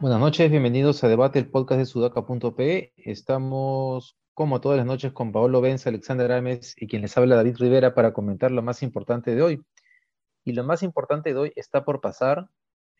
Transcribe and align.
Buenas 0.00 0.20
noches, 0.20 0.50
bienvenidos 0.50 1.02
a 1.02 1.08
Debate, 1.08 1.38
el 1.38 1.50
podcast 1.50 1.78
de 1.78 1.86
sudaca.pe. 1.86 2.92
Estamos, 2.96 4.16
como 4.34 4.60
todas 4.60 4.78
las 4.78 4.86
noches, 4.86 5.12
con 5.12 5.32
Paolo 5.32 5.60
Benz, 5.60 5.86
Alexander 5.86 6.30
Ames 6.32 6.74
y 6.76 6.86
quien 6.86 7.02
les 7.02 7.16
habla 7.16 7.36
David 7.36 7.56
Rivera 7.58 7.94
para 7.94 8.12
comentar 8.12 8.50
lo 8.50 8.62
más 8.62 8.82
importante 8.82 9.34
de 9.34 9.42
hoy. 9.42 9.62
Y 10.44 10.52
lo 10.52 10.64
más 10.64 10.82
importante 10.82 11.32
de 11.32 11.38
hoy 11.38 11.52
está 11.56 11.84
por 11.84 12.00
pasar, 12.00 12.48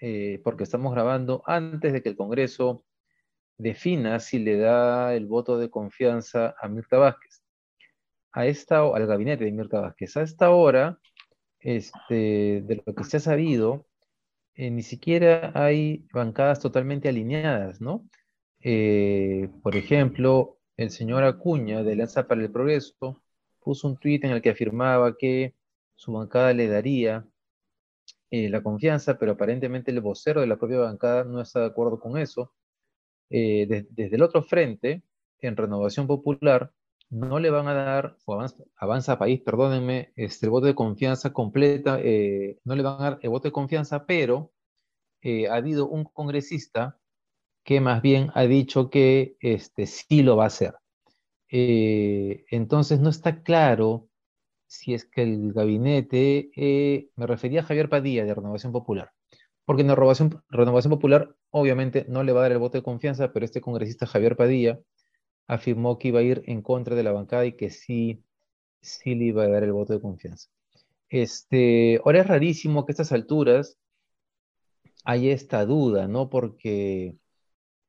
eh, 0.01 0.41
porque 0.43 0.65
estamos 0.65 0.93
grabando 0.93 1.43
antes 1.47 1.93
de 1.93 2.03
que 2.03 2.09
el 2.09 2.17
Congreso 2.17 2.85
defina 3.59 4.21
si 4.21 4.39
le 4.39 4.57
da 4.57 5.15
el 5.15 5.27
voto 5.27 5.59
de 5.59 5.71
confianza 5.71 6.55
a 6.61 6.69
Mirta 6.69 6.99
Vázquez. 6.99 7.43
A 8.33 8.47
esta, 8.47 8.81
al 8.81 9.07
gabinete 9.07 9.45
de 9.45 9.53
Mirta 9.53 9.81
Vázquez. 9.81 10.17
A 10.17 10.23
esta 10.23 10.51
hora, 10.51 10.99
este, 11.61 12.63
de 12.63 12.83
lo 12.87 12.95
que 12.95 13.05
se 13.05 13.19
ha 13.19 13.21
sabido, 13.21 13.87
eh, 14.55 14.71
ni 14.71 14.83
siquiera 14.83 15.53
hay 15.55 16.07
bancadas 16.13 16.61
totalmente 16.61 17.09
alineadas, 17.09 17.81
¿no? 17.81 18.09
Eh, 18.61 19.49
por 19.63 19.77
ejemplo, 19.77 20.59
el 20.77 20.91
señor 20.91 21.25
Acuña 21.25 21.83
de 21.83 21.97
Lanza 21.97 22.27
para 22.27 22.43
el 22.43 22.51
Progreso 22.51 23.23
puso 23.61 23.89
un 23.89 23.99
tuit 23.99 24.25
en 24.25 24.33
el 24.33 24.43
que 24.43 24.51
afirmaba 24.51 25.17
que 25.17 25.55
su 25.95 26.13
bancada 26.13 26.53
le 26.53 26.69
daría 26.69 27.27
eh, 28.31 28.49
la 28.49 28.63
confianza, 28.63 29.19
pero 29.19 29.33
aparentemente 29.33 29.91
el 29.91 30.01
vocero 30.01 30.41
de 30.41 30.47
la 30.47 30.57
propia 30.57 30.79
bancada 30.79 31.25
no 31.25 31.41
está 31.41 31.61
de 31.61 31.67
acuerdo 31.67 31.99
con 31.99 32.19
eso. 32.19 32.53
Desde 33.31 34.17
el 34.17 34.23
otro 34.23 34.43
frente, 34.43 35.03
en 35.41 35.57
Renovación 35.57 36.07
Popular, 36.07 36.73
no 37.11 37.39
le 37.39 37.51
van 37.51 37.69
a 37.69 37.75
dar, 37.75 38.17
o 38.27 38.39
avanza, 38.77 39.19
País, 39.19 39.41
perdónenme, 39.41 40.13
este, 40.17 40.47
el 40.47 40.51
voto 40.51 40.67
de 40.67 40.75
confianza 40.75 41.33
completa, 41.33 41.99
eh, 42.03 42.59
no 42.65 42.75
le 42.77 42.83
van 42.83 43.01
a 43.01 43.05
dar 43.11 43.19
el 43.23 43.31
voto 43.31 43.49
de 43.49 43.53
confianza, 43.53 44.05
pero 44.07 44.53
eh, 45.23 45.49
ha 45.49 45.55
habido 45.57 45.89
un 45.89 46.05
congresista 46.05 46.99
que 47.65 47.81
más 47.81 48.03
bien 48.03 48.31
ha 48.35 48.43
dicho 48.45 48.91
que 48.91 49.37
este, 49.41 49.87
sí 49.87 50.23
lo 50.23 50.37
va 50.37 50.45
a 50.45 50.49
hacer. 50.49 50.75
Eh, 51.51 52.45
entonces 52.51 53.01
no 53.01 53.09
está 53.11 53.43
claro 53.43 54.09
si 54.67 54.93
es 54.93 55.07
que 55.07 55.23
el 55.23 55.53
gabinete, 55.55 56.51
me 57.17 57.27
refería 57.27 57.61
a 57.61 57.65
Javier 57.65 57.89
Padilla 57.89 58.25
de 58.27 58.35
Renovación 58.35 58.71
Popular, 58.71 59.13
porque 59.69 59.83
en 59.83 59.89
la 59.89 59.97
Renovación, 59.97 60.91
Popular 60.91 61.37
obviamente 61.51 62.07
no 62.09 62.23
le 62.23 62.33
va 62.33 62.41
a 62.41 62.43
dar 62.45 62.53
el 62.53 62.59
voto 62.59 62.79
de 62.79 62.83
confianza, 62.83 63.35
pero 63.35 63.45
este 63.45 63.61
congresista 63.61 64.07
Javier 64.07 64.35
Padilla 64.35 64.81
afirmó 65.47 65.99
que 65.99 66.09
iba 66.09 66.21
a 66.21 66.23
ir 66.23 66.43
en 66.47 66.63
contra 66.63 66.97
de 66.97 67.03
la 67.03 67.13
bancada 67.13 67.45
y 67.45 67.53
que 67.53 67.69
sí, 67.69 68.25
sí 68.81 69.15
le 69.15 69.27
iba 69.27 69.43
a 69.43 69.49
dar 69.49 69.65
el 69.65 69.75
voto 69.75 69.93
de 69.93 70.01
confianza. 70.01 70.49
Este, 71.11 72.01
ahora 72.03 72.21
es 72.21 72.27
rarísimo 72.27 72.87
que 72.87 72.93
a 72.93 72.95
estas 72.95 73.13
alturas 73.13 73.77
haya 75.05 75.35
esta 75.35 75.67
duda, 75.67 76.09
¿no? 76.09 76.31
Porque, 76.31 77.19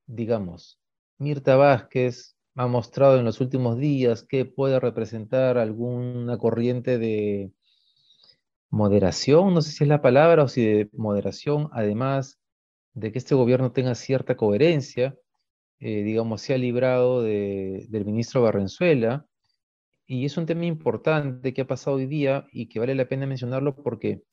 digamos, 0.05 0.81
Mirta 1.17 1.55
Vázquez 1.55 2.35
ha 2.55 2.67
mostrado 2.67 3.19
en 3.19 3.23
los 3.23 3.39
últimos 3.39 3.77
días 3.77 4.23
que 4.23 4.43
puede 4.43 4.81
representar 4.81 5.57
alguna 5.57 6.37
corriente 6.39 6.97
de 6.97 7.53
moderación, 8.69 9.53
no 9.53 9.61
sé 9.61 9.71
si 9.71 9.83
es 9.83 9.87
la 9.87 10.01
palabra 10.01 10.43
o 10.43 10.47
si 10.47 10.65
de 10.65 10.89
moderación, 10.93 11.69
además 11.73 12.39
de 12.93 13.11
que 13.11 13.19
este 13.19 13.35
gobierno 13.35 13.71
tenga 13.71 13.95
cierta 13.95 14.35
coherencia 14.35 15.15
eh, 15.79 16.03
digamos, 16.03 16.41
se 16.41 16.53
ha 16.53 16.57
librado 16.57 17.23
del 17.23 18.05
ministro 18.05 18.41
Barrenzuela. 18.41 19.25
Y 20.07 20.25
es 20.25 20.37
un 20.37 20.45
tema 20.45 20.65
importante 20.65 21.53
que 21.53 21.61
ha 21.61 21.67
pasado 21.67 21.97
hoy 21.97 22.07
día 22.07 22.47
y 22.51 22.67
que 22.67 22.79
vale 22.79 22.95
la 22.95 23.07
pena 23.07 23.27
mencionarlo 23.27 23.75
porque 23.75 24.23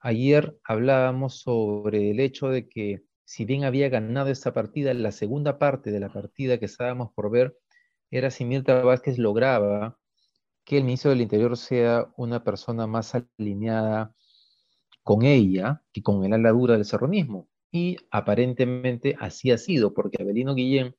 ayer 0.00 0.58
hablábamos 0.64 1.40
sobre 1.40 2.10
el 2.10 2.20
hecho 2.20 2.48
de 2.48 2.68
que 2.68 3.02
si 3.24 3.44
bien 3.44 3.64
había 3.64 3.90
ganado 3.90 4.30
esta 4.30 4.54
partida, 4.54 4.94
la 4.94 5.12
segunda 5.12 5.58
parte 5.58 5.90
de 5.90 6.00
la 6.00 6.08
partida 6.10 6.58
que 6.58 6.64
estábamos 6.64 7.12
por 7.14 7.30
ver 7.30 7.56
era 8.10 8.30
si 8.30 8.44
Mirta 8.46 8.82
Vázquez 8.82 9.18
lograba 9.18 9.97
que 10.68 10.76
el 10.76 10.84
ministro 10.84 11.10
del 11.10 11.22
Interior 11.22 11.56
sea 11.56 12.12
una 12.18 12.44
persona 12.44 12.86
más 12.86 13.14
alineada 13.14 14.14
con 15.02 15.24
ella 15.24 15.82
y 15.94 16.02
con 16.02 16.22
el 16.26 16.34
ala 16.34 16.50
dura 16.50 16.74
del 16.74 16.84
serronismo. 16.84 17.48
Y 17.72 17.96
aparentemente 18.10 19.16
así 19.18 19.50
ha 19.50 19.56
sido, 19.56 19.94
porque 19.94 20.22
Abelino 20.22 20.54
Guillén, 20.54 20.94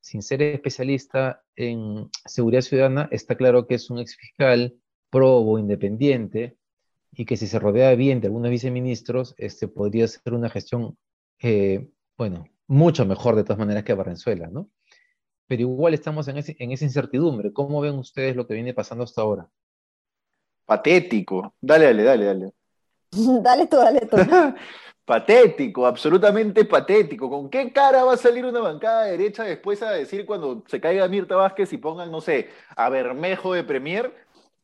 sin 0.00 0.22
ser 0.22 0.42
especialista 0.42 1.44
en 1.54 2.10
seguridad 2.26 2.62
ciudadana, 2.62 3.08
está 3.12 3.36
claro 3.36 3.68
que 3.68 3.76
es 3.76 3.90
un 3.90 4.00
exfiscal 4.00 4.74
probo, 5.08 5.60
independiente, 5.60 6.58
y 7.12 7.26
que 7.26 7.36
si 7.36 7.46
se 7.46 7.60
rodea 7.60 7.94
bien 7.94 8.20
de 8.20 8.26
algunos 8.26 8.50
viceministros, 8.50 9.36
este, 9.38 9.68
podría 9.68 10.08
ser 10.08 10.34
una 10.34 10.50
gestión, 10.50 10.98
eh, 11.40 11.88
bueno, 12.18 12.44
mucho 12.66 13.06
mejor 13.06 13.36
de 13.36 13.44
todas 13.44 13.58
maneras 13.60 13.84
que 13.84 13.94
Barrenzuela, 13.94 14.48
¿no? 14.48 14.68
Pero 15.50 15.62
igual 15.62 15.94
estamos 15.94 16.28
en, 16.28 16.36
en 16.36 16.70
esa 16.70 16.84
incertidumbre. 16.84 17.52
¿Cómo 17.52 17.80
ven 17.80 17.98
ustedes 17.98 18.36
lo 18.36 18.46
que 18.46 18.54
viene 18.54 18.72
pasando 18.72 19.02
hasta 19.02 19.22
ahora? 19.22 19.48
Patético. 20.64 21.54
Dale, 21.60 21.86
dale, 21.86 22.04
dale, 22.04 22.24
dale. 22.24 22.52
dale 23.42 23.66
tú, 23.66 23.76
dale 23.78 24.00
tú. 24.06 24.16
Patético, 25.04 25.88
absolutamente 25.88 26.64
patético. 26.64 27.28
¿Con 27.28 27.50
qué 27.50 27.72
cara 27.72 28.04
va 28.04 28.12
a 28.12 28.16
salir 28.16 28.46
una 28.46 28.60
bancada 28.60 29.06
derecha 29.06 29.42
después 29.42 29.82
a 29.82 29.90
decir 29.90 30.24
cuando 30.24 30.62
se 30.68 30.80
caiga 30.80 31.08
Mirta 31.08 31.34
Vázquez 31.34 31.72
y 31.72 31.78
pongan, 31.78 32.12
no 32.12 32.20
sé, 32.20 32.50
a 32.76 32.88
Bermejo 32.88 33.52
de 33.52 33.64
Premier, 33.64 34.14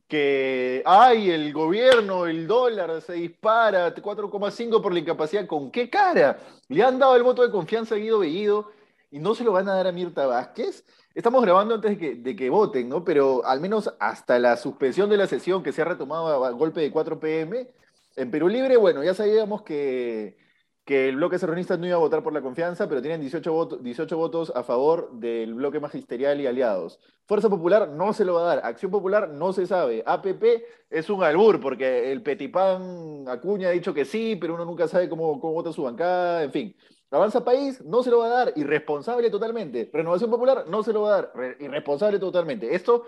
que, 0.06 0.84
ay, 0.86 1.30
el 1.30 1.52
gobierno, 1.52 2.26
el 2.26 2.46
dólar 2.46 3.02
se 3.02 3.14
dispara 3.14 3.92
4,5 3.92 4.80
por 4.80 4.92
la 4.92 5.00
incapacidad? 5.00 5.48
¿Con 5.48 5.72
qué 5.72 5.90
cara? 5.90 6.38
Le 6.68 6.84
han 6.84 7.00
dado 7.00 7.16
el 7.16 7.24
voto 7.24 7.42
de 7.42 7.50
confianza 7.50 7.96
a 7.96 7.98
Guido 7.98 8.20
Bellido 8.20 8.75
y 9.10 9.18
no 9.18 9.34
se 9.34 9.44
lo 9.44 9.52
van 9.52 9.68
a 9.68 9.74
dar 9.74 9.86
a 9.86 9.92
Mirta 9.92 10.26
Vázquez. 10.26 10.84
Estamos 11.14 11.42
grabando 11.42 11.74
antes 11.74 11.92
de 11.92 11.98
que, 11.98 12.14
de 12.16 12.36
que 12.36 12.50
voten, 12.50 12.88
¿no? 12.88 13.04
Pero 13.04 13.44
al 13.44 13.60
menos 13.60 13.94
hasta 14.00 14.38
la 14.38 14.56
suspensión 14.56 15.08
de 15.10 15.16
la 15.16 15.26
sesión 15.26 15.62
que 15.62 15.72
se 15.72 15.82
ha 15.82 15.84
retomado 15.86 16.44
a 16.44 16.50
golpe 16.50 16.80
de 16.80 16.90
4 16.90 17.18
pm 17.20 17.68
en 18.16 18.30
Perú 18.30 18.48
Libre, 18.48 18.76
bueno, 18.78 19.04
ya 19.04 19.14
sabíamos 19.14 19.62
que, 19.62 20.38
el 20.86 21.16
bloque 21.16 21.38
serronista 21.38 21.76
no 21.76 21.86
iba 21.86 21.96
a 21.96 21.98
votar 21.98 22.22
por 22.22 22.32
la 22.32 22.40
confianza, 22.40 22.88
pero 22.88 23.02
tienen 23.02 23.20
18, 23.20 23.52
votos, 23.52 23.82
18 23.82 24.16
votos 24.16 24.52
a 24.54 24.62
favor 24.62 25.10
del 25.12 25.54
bloque 25.54 25.80
magisterial 25.80 26.40
y 26.40 26.46
aliados. 26.46 26.98
Fuerza 27.26 27.50
Popular 27.50 27.88
no 27.88 28.12
se 28.12 28.24
lo 28.24 28.34
va 28.34 28.42
a 28.42 28.56
dar. 28.56 28.64
Acción 28.64 28.90
Popular 28.90 29.28
no 29.28 29.52
se 29.52 29.66
sabe. 29.66 30.02
APP 30.06 30.44
es 30.88 31.10
un 31.10 31.24
albur, 31.24 31.60
porque 31.60 32.12
el 32.12 32.22
Petipán 32.22 33.24
Acuña 33.28 33.68
ha 33.68 33.72
dicho 33.72 33.92
que 33.92 34.04
sí, 34.04 34.36
pero 34.40 34.54
uno 34.54 34.64
nunca 34.64 34.88
sabe 34.88 35.08
cómo, 35.08 35.40
cómo 35.40 35.54
vota 35.54 35.72
su 35.72 35.82
bancada, 35.82 36.44
en 36.44 36.52
fin. 36.52 36.76
Avanza 37.10 37.44
País 37.44 37.82
no 37.84 38.02
se 38.02 38.10
lo 38.10 38.18
va 38.18 38.26
a 38.26 38.44
dar, 38.44 38.52
irresponsable 38.56 39.30
totalmente. 39.30 39.88
Renovación 39.92 40.30
Popular 40.30 40.64
no 40.68 40.82
se 40.82 40.92
lo 40.92 41.02
va 41.02 41.08
a 41.08 41.22
dar, 41.22 41.56
irresponsable 41.60 42.18
totalmente. 42.18 42.74
Esto 42.74 43.04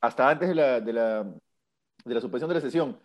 hasta 0.00 0.28
antes 0.28 0.48
de 0.48 0.54
la, 0.54 0.80
de 0.80 0.92
la, 0.92 1.22
de 2.04 2.14
la 2.14 2.20
suspensión 2.20 2.48
de 2.48 2.54
la 2.54 2.60
sesión. 2.60 2.98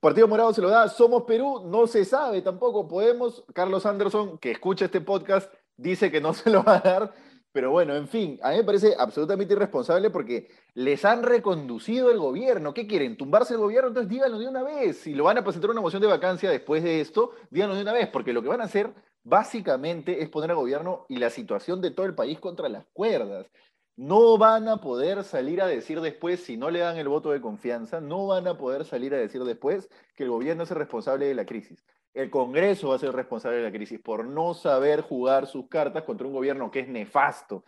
Partido 0.00 0.26
Morado 0.26 0.52
se 0.52 0.60
lo 0.60 0.68
da, 0.68 0.88
Somos 0.88 1.22
Perú, 1.22 1.62
no 1.64 1.86
se 1.86 2.04
sabe 2.04 2.42
tampoco, 2.42 2.88
podemos, 2.88 3.44
Carlos 3.54 3.86
Anderson, 3.86 4.36
que 4.38 4.50
escucha 4.50 4.86
este 4.86 5.00
podcast, 5.00 5.52
dice 5.76 6.10
que 6.10 6.20
no 6.20 6.34
se 6.34 6.50
lo 6.50 6.64
va 6.64 6.76
a 6.78 6.80
dar, 6.80 7.14
pero 7.52 7.70
bueno, 7.70 7.94
en 7.94 8.08
fin, 8.08 8.40
a 8.42 8.50
mí 8.50 8.56
me 8.56 8.64
parece 8.64 8.96
absolutamente 8.98 9.52
irresponsable 9.52 10.10
porque 10.10 10.48
les 10.74 11.04
han 11.04 11.22
reconducido 11.22 12.10
el 12.10 12.18
gobierno. 12.18 12.72
¿Qué 12.72 12.86
quieren? 12.86 13.16
¿Tumbarse 13.16 13.54
el 13.54 13.60
gobierno? 13.60 13.88
Entonces 13.88 14.08
díganlo 14.08 14.38
de 14.38 14.48
una 14.48 14.62
vez. 14.62 14.96
Si 14.96 15.14
lo 15.14 15.24
van 15.24 15.36
a 15.36 15.44
presentar 15.44 15.70
una 15.70 15.82
moción 15.82 16.00
de 16.00 16.08
vacancia 16.08 16.50
después 16.50 16.82
de 16.82 17.02
esto, 17.02 17.32
díganlo 17.50 17.76
de 17.76 17.82
una 17.82 17.92
vez, 17.92 18.08
porque 18.08 18.32
lo 18.32 18.42
que 18.42 18.48
van 18.48 18.62
a 18.62 18.64
hacer 18.64 18.92
básicamente 19.24 20.22
es 20.22 20.28
poner 20.28 20.50
al 20.50 20.56
gobierno 20.56 21.06
y 21.08 21.16
la 21.16 21.30
situación 21.30 21.80
de 21.80 21.90
todo 21.90 22.06
el 22.06 22.14
país 22.14 22.38
contra 22.40 22.68
las 22.68 22.86
cuerdas. 22.92 23.50
No 23.96 24.38
van 24.38 24.68
a 24.68 24.78
poder 24.78 25.22
salir 25.22 25.60
a 25.60 25.66
decir 25.66 26.00
después, 26.00 26.42
si 26.42 26.56
no 26.56 26.70
le 26.70 26.80
dan 26.80 26.96
el 26.96 27.08
voto 27.08 27.30
de 27.30 27.40
confianza, 27.40 28.00
no 28.00 28.26
van 28.26 28.48
a 28.48 28.56
poder 28.56 28.84
salir 28.84 29.14
a 29.14 29.18
decir 29.18 29.44
después 29.44 29.88
que 30.16 30.24
el 30.24 30.30
gobierno 30.30 30.62
es 30.62 30.70
el 30.70 30.78
responsable 30.78 31.26
de 31.26 31.34
la 31.34 31.44
crisis. 31.44 31.84
El 32.14 32.30
Congreso 32.30 32.88
va 32.88 32.96
a 32.96 32.98
ser 32.98 33.12
responsable 33.12 33.58
de 33.58 33.64
la 33.64 33.72
crisis 33.72 34.00
por 34.00 34.24
no 34.24 34.54
saber 34.54 35.02
jugar 35.02 35.46
sus 35.46 35.68
cartas 35.68 36.04
contra 36.04 36.26
un 36.26 36.32
gobierno 36.32 36.70
que 36.70 36.80
es 36.80 36.88
nefasto. 36.88 37.64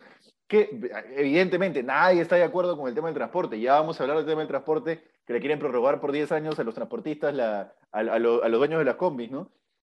Que 0.47 0.69
evidentemente 1.15 1.81
nadie 1.81 2.21
está 2.21 2.35
de 2.35 2.43
acuerdo 2.43 2.77
con 2.77 2.87
el 2.87 2.95
tema 2.95 3.07
del 3.07 3.15
transporte. 3.15 3.59
Ya 3.59 3.73
vamos 3.73 3.99
a 3.99 4.03
hablar 4.03 4.17
del 4.17 4.27
tema 4.27 4.41
del 4.41 4.47
transporte, 4.47 5.03
que 5.25 5.33
le 5.33 5.39
quieren 5.39 5.59
prorrogar 5.59 5.99
por 5.99 6.11
10 6.11 6.31
años 6.31 6.59
a 6.59 6.63
los 6.63 6.75
transportistas, 6.75 7.33
a, 7.91 8.19
los 8.19 8.51
dueños 8.51 8.79
de 8.79 8.85
las 8.85 8.95
combis, 8.95 9.31
¿no? 9.31 9.51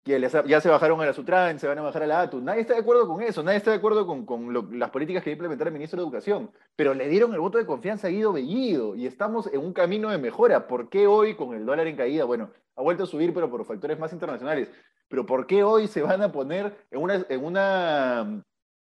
Que 0.06 0.19
ya 0.48 0.62
se 0.62 0.69
bajaron 0.69 1.02
a 1.02 1.06
la 1.07 1.13
Sutran, 1.13 1.57
se 1.57 1.68
van 1.68 1.80
a 1.80 1.81
bajar 1.81 2.04
a 2.04 2.07
la 2.07 2.22
ATU. 2.22 2.40
Nadie 2.40 2.62
está 2.62 2.75
de 2.75 2.80
acuerdo 2.81 3.07
con 3.07 3.24
eso, 3.24 3.42
nadie 3.42 3.57
está 3.57 3.72
de 3.72 3.78
acuerdo 3.78 4.06
con, 4.06 4.80
las 4.80 4.92
políticas 4.92 5.24
que 5.24 5.31
implementar 5.31 5.66
el 5.66 5.74
ministro 5.74 6.00
de 6.00 6.04
Educación, 6.04 6.52
pero 6.75 6.94
le 6.94 7.10
dieron 7.10 7.34
el 7.34 7.40
voto 7.40 7.57
de 7.57 7.66
confianza 7.66 8.06
a 8.06 8.12
Guido 8.12 8.31
Bellido 8.31 8.96
y 8.96 9.07
estamos 9.07 9.52
en 9.52 9.62
un 9.62 9.74
camino 9.74 10.12
de 10.12 10.19
mejora. 10.19 10.68
¿Por 10.68 10.90
qué 10.90 11.07
hoy 11.07 11.34
con 11.34 11.56
el 11.56 11.66
dólar 11.66 11.88
en 11.88 11.96
caída? 11.96 12.24
Bueno, 12.24 12.52
ha 12.75 12.84
vuelto 12.84 13.06
a 13.06 13.07
subir, 13.07 13.34
pero 13.34 13.50
por 13.50 13.66
factores 13.66 13.98
más 13.98 14.13
internacionales. 14.13 14.69
Pero 15.07 15.25
¿por 15.25 15.48
qué 15.48 15.63
hoy 15.63 15.88
se 15.88 16.04
van 16.04 16.22
a 16.22 16.31
poner 16.31 16.86
en 16.92 17.02
una, 17.02 17.25
en 17.28 17.44
una 17.44 18.44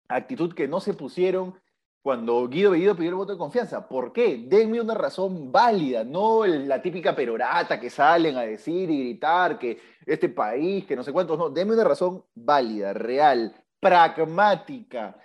actitud 0.09 0.55
que 0.55 0.69
no 0.69 0.81
se 0.81 0.95
pusieron 0.95 1.55
cuando 2.03 2.49
Guido 2.49 2.71
Bellido 2.71 2.97
pidió 2.97 3.11
el 3.11 3.17
voto 3.17 3.33
de 3.33 3.39
confianza. 3.39 3.87
¿Por 3.87 4.13
qué? 4.13 4.45
Denme 4.47 4.81
una 4.81 4.95
razón 4.95 5.53
válida, 5.53 6.03
no 6.05 6.47
la 6.47 6.81
típica 6.81 7.15
perorata 7.15 7.79
que 7.79 7.91
salen 7.91 8.37
a 8.37 8.43
decir 8.43 8.91
y 8.91 9.01
gritar 9.01 9.59
que 9.59 9.79
este 10.07 10.31
país, 10.31 10.87
que 10.87 10.97
no 10.97 11.05
sé 11.05 11.13
cuántos, 11.13 11.39
no, 11.39 11.51
denme 11.51 11.75
una 11.75 11.85
razón 11.85 12.25
válida, 12.35 12.93
real, 12.95 13.55
pragmática, 13.79 15.19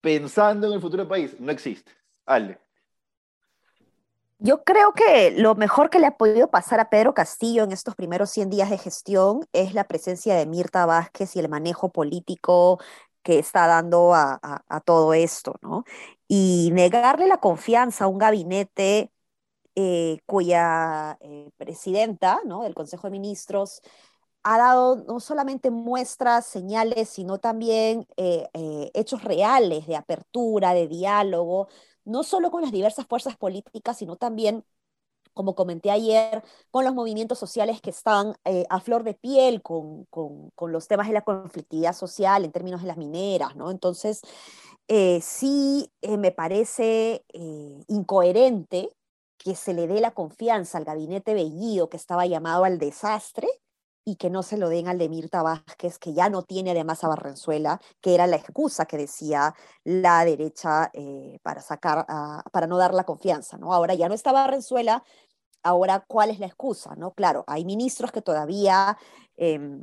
pensando 0.00 0.66
en 0.66 0.74
el 0.74 0.80
futuro 0.80 1.02
del 1.02 1.08
país. 1.08 1.40
No 1.40 1.50
existe. 1.50 1.92
Ale. 2.26 2.60
Yo 4.42 4.64
creo 4.64 4.94
que 4.94 5.32
lo 5.32 5.54
mejor 5.54 5.90
que 5.90 5.98
le 5.98 6.06
ha 6.06 6.16
podido 6.16 6.50
pasar 6.50 6.80
a 6.80 6.88
Pedro 6.88 7.12
Castillo 7.12 7.62
en 7.62 7.72
estos 7.72 7.94
primeros 7.94 8.30
100 8.30 8.48
días 8.48 8.70
de 8.70 8.78
gestión 8.78 9.46
es 9.52 9.74
la 9.74 9.84
presencia 9.84 10.34
de 10.34 10.46
Mirta 10.46 10.86
Vázquez 10.86 11.36
y 11.36 11.40
el 11.40 11.50
manejo 11.50 11.90
político 11.90 12.80
que 13.22 13.38
está 13.38 13.66
dando 13.66 14.14
a, 14.14 14.40
todo 14.84 15.14
esto, 15.14 15.56
¿no? 15.62 15.84
Y 16.28 16.70
negarle 16.72 17.26
la 17.26 17.38
confianza 17.38 18.04
a 18.04 18.08
un 18.08 18.18
gabinete 18.18 19.12
eh, 19.74 20.18
cuya 20.26 21.18
eh, 21.20 21.50
presidenta, 21.56 22.40
¿no? 22.44 22.62
Del 22.64 22.74
Consejo 22.74 23.06
de 23.06 23.12
Ministros 23.12 23.82
ha 24.42 24.58
dado 24.58 24.96
no 25.06 25.20
solamente 25.20 25.70
muestras, 25.70 26.46
señales, 26.46 27.08
sino 27.10 27.38
también 27.38 28.06
eh, 28.16 28.48
hechos 28.94 29.24
reales 29.24 29.86
de 29.86 29.96
apertura, 29.96 30.74
de 30.74 30.88
diálogo, 30.88 31.68
no 32.04 32.22
solo 32.22 32.50
con 32.50 32.62
las 32.62 32.72
diversas 32.72 33.06
fuerzas 33.06 33.36
políticas, 33.36 33.98
sino 33.98 34.16
también 34.16 34.64
como 35.40 35.54
comenté 35.54 35.90
ayer, 35.90 36.42
con 36.70 36.84
los 36.84 36.92
movimientos 36.92 37.38
sociales 37.38 37.80
que 37.80 37.88
están 37.88 38.34
eh, 38.44 38.66
a 38.68 38.78
flor 38.78 39.04
de 39.04 39.14
piel 39.14 39.62
con, 39.62 40.06
los 40.60 40.86
temas 40.86 41.06
de 41.06 41.14
la 41.14 41.22
conflictividad 41.22 41.94
social 41.94 42.44
en 42.44 42.52
términos 42.52 42.82
de 42.82 42.88
las 42.88 42.98
mineras, 42.98 43.56
¿no? 43.56 43.70
Entonces, 43.70 44.20
eh, 44.86 45.18
sí 45.22 45.90
eh, 46.02 46.18
me 46.18 46.30
parece 46.30 47.24
incoherente 47.88 48.90
que 49.38 49.54
se 49.54 49.72
le 49.72 49.86
dé 49.86 50.02
la 50.02 50.10
confianza 50.10 50.76
al 50.76 50.84
gabinete 50.84 51.32
Bellido 51.32 51.88
que 51.88 51.96
estaba 51.96 52.26
llamado 52.26 52.64
al 52.64 52.78
desastre 52.78 53.48
y 54.04 54.16
que 54.16 54.28
no 54.28 54.42
se 54.42 54.58
lo 54.58 54.68
den 54.68 54.88
al 54.88 54.98
de 54.98 55.08
Mirta 55.08 55.42
Vázquez, 55.42 55.98
que 55.98 56.12
ya 56.12 56.28
no 56.28 56.42
tiene 56.42 56.72
además 56.72 57.02
a 57.02 57.08
Barrenzuela, 57.08 57.80
que 58.02 58.14
era 58.14 58.26
la 58.26 58.36
excusa 58.36 58.84
que 58.84 58.98
decía 58.98 59.54
la 59.84 60.22
derecha 60.24 60.90
para 61.42 61.62
sacar, 61.62 62.06
para 62.52 62.66
no 62.66 62.76
dar 62.76 62.92
la 62.92 63.04
confianza, 63.04 63.56
¿no? 63.56 63.72
Ahora 63.72 63.94
ya 63.94 64.08
no 64.08 64.14
está 64.14 64.32
Barrenzuela, 64.32 65.02
Ahora, 65.62 66.04
¿cuál 66.06 66.30
es 66.30 66.38
la 66.38 66.46
excusa? 66.46 66.94
¿no? 66.96 67.12
Claro, 67.12 67.44
hay 67.46 67.64
ministros 67.64 68.12
que 68.12 68.22
todavía 68.22 68.96
em, 69.36 69.82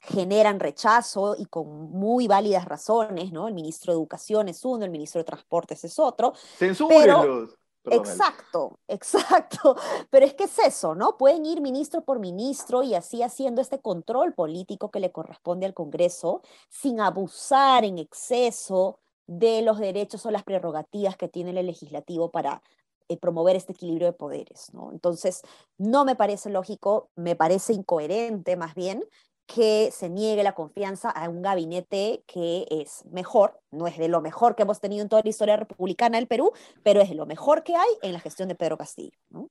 generan 0.00 0.60
rechazo 0.60 1.34
y 1.38 1.46
con 1.46 1.90
muy 1.90 2.28
válidas 2.28 2.66
razones, 2.66 3.32
¿no? 3.32 3.48
El 3.48 3.54
ministro 3.54 3.92
de 3.92 3.98
Educación 3.98 4.48
es 4.48 4.64
uno, 4.64 4.84
el 4.84 4.90
ministro 4.90 5.20
de 5.20 5.24
Transportes 5.24 5.84
es 5.84 5.98
otro. 5.98 6.34
Censúrenlos. 6.58 7.58
Exacto, 7.86 8.78
exacto. 8.88 9.76
Pero 10.10 10.26
es 10.26 10.34
que 10.34 10.44
es 10.44 10.58
eso, 10.58 10.94
¿no? 10.94 11.16
Pueden 11.16 11.44
ir 11.44 11.60
ministro 11.60 12.04
por 12.04 12.18
ministro 12.18 12.82
y 12.82 12.94
así 12.94 13.22
haciendo 13.22 13.60
este 13.60 13.80
control 13.80 14.34
político 14.34 14.90
que 14.90 15.00
le 15.00 15.12
corresponde 15.12 15.66
al 15.66 15.74
Congreso 15.74 16.42
sin 16.68 17.00
abusar 17.00 17.84
en 17.84 17.98
exceso 17.98 19.00
de 19.26 19.62
los 19.62 19.78
derechos 19.78 20.24
o 20.26 20.30
las 20.30 20.44
prerrogativas 20.44 21.16
que 21.16 21.28
tiene 21.28 21.58
el 21.58 21.66
legislativo 21.66 22.30
para 22.30 22.62
eh, 23.08 23.16
promover 23.18 23.56
este 23.56 23.72
equilibrio 23.72 24.06
de 24.06 24.12
poderes. 24.12 24.72
¿no? 24.72 24.90
Entonces, 24.92 25.42
no 25.78 26.04
me 26.04 26.16
parece 26.16 26.50
lógico, 26.50 27.10
me 27.16 27.36
parece 27.36 27.72
incoherente 27.72 28.56
más 28.56 28.74
bien 28.74 29.04
que 29.46 29.90
se 29.92 30.08
niegue 30.08 30.42
la 30.42 30.54
confianza 30.54 31.10
a 31.10 31.28
un 31.28 31.42
gabinete 31.42 32.24
que 32.26 32.66
es 32.70 33.04
mejor, 33.10 33.60
no 33.70 33.86
es 33.86 33.98
de 33.98 34.08
lo 34.08 34.20
mejor 34.20 34.56
que 34.56 34.62
hemos 34.62 34.80
tenido 34.80 35.02
en 35.02 35.08
toda 35.08 35.22
la 35.22 35.28
historia 35.28 35.56
republicana 35.56 36.16
del 36.16 36.26
Perú, 36.26 36.52
pero 36.82 37.00
es 37.00 37.10
de 37.10 37.14
lo 37.14 37.26
mejor 37.26 37.62
que 37.62 37.74
hay 37.74 37.90
en 38.02 38.14
la 38.14 38.20
gestión 38.20 38.48
de 38.48 38.54
Pedro 38.54 38.78
Castillo. 38.78 39.18
¿no? 39.28 39.50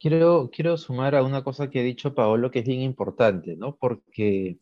Quiero, 0.00 0.50
quiero 0.50 0.76
sumar 0.78 1.14
a 1.14 1.22
una 1.22 1.44
cosa 1.44 1.68
que 1.68 1.80
ha 1.80 1.82
dicho 1.82 2.14
Paolo 2.14 2.50
que 2.50 2.60
es 2.60 2.64
bien 2.64 2.80
importante, 2.80 3.56
¿no? 3.56 3.76
porque 3.76 4.58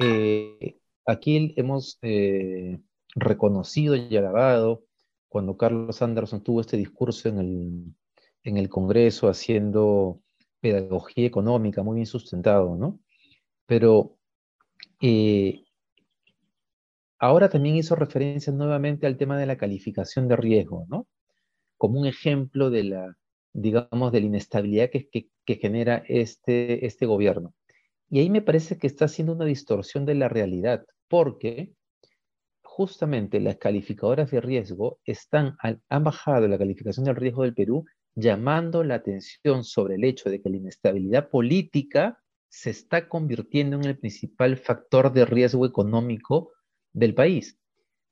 eh, 0.00 0.78
aquí 1.06 1.54
hemos 1.56 1.98
eh, 2.02 2.80
reconocido 3.14 3.94
y 3.94 4.16
alabado 4.16 4.82
cuando 5.34 5.56
Carlos 5.56 6.00
Anderson 6.00 6.44
tuvo 6.44 6.60
este 6.60 6.76
discurso 6.76 7.28
en 7.28 7.38
el, 7.40 7.94
en 8.44 8.56
el 8.56 8.68
Congreso 8.68 9.28
haciendo 9.28 10.20
pedagogía 10.60 11.26
económica 11.26 11.82
muy 11.82 11.96
bien 11.96 12.06
sustentado, 12.06 12.76
¿no? 12.76 13.00
Pero 13.66 14.16
eh, 15.00 15.64
ahora 17.18 17.48
también 17.48 17.74
hizo 17.74 17.96
referencia 17.96 18.52
nuevamente 18.52 19.08
al 19.08 19.16
tema 19.16 19.36
de 19.36 19.46
la 19.46 19.56
calificación 19.56 20.28
de 20.28 20.36
riesgo, 20.36 20.86
¿no? 20.88 21.08
Como 21.78 21.98
un 21.98 22.06
ejemplo 22.06 22.70
de 22.70 22.84
la, 22.84 23.16
digamos, 23.52 24.12
de 24.12 24.20
la 24.20 24.26
inestabilidad 24.26 24.88
que, 24.88 25.08
que, 25.08 25.30
que 25.44 25.56
genera 25.56 26.04
este, 26.06 26.86
este 26.86 27.06
gobierno. 27.06 27.54
Y 28.08 28.20
ahí 28.20 28.30
me 28.30 28.40
parece 28.40 28.78
que 28.78 28.86
está 28.86 29.06
haciendo 29.06 29.32
una 29.32 29.46
distorsión 29.46 30.06
de 30.06 30.14
la 30.14 30.28
realidad, 30.28 30.86
porque 31.08 31.72
justamente 32.76 33.38
las 33.38 33.56
calificadoras 33.58 34.32
de 34.32 34.40
riesgo 34.40 34.98
están, 35.04 35.56
han 35.60 36.04
bajado 36.04 36.48
la 36.48 36.58
calificación 36.58 37.04
del 37.04 37.14
riesgo 37.14 37.44
del 37.44 37.54
Perú 37.54 37.84
llamando 38.16 38.82
la 38.82 38.96
atención 38.96 39.62
sobre 39.62 39.94
el 39.94 40.02
hecho 40.02 40.28
de 40.28 40.42
que 40.42 40.50
la 40.50 40.56
inestabilidad 40.56 41.28
política 41.30 42.18
se 42.48 42.70
está 42.70 43.08
convirtiendo 43.08 43.76
en 43.76 43.84
el 43.84 43.96
principal 43.96 44.56
factor 44.56 45.12
de 45.12 45.24
riesgo 45.24 45.66
económico 45.66 46.50
del 46.92 47.14
país. 47.14 47.56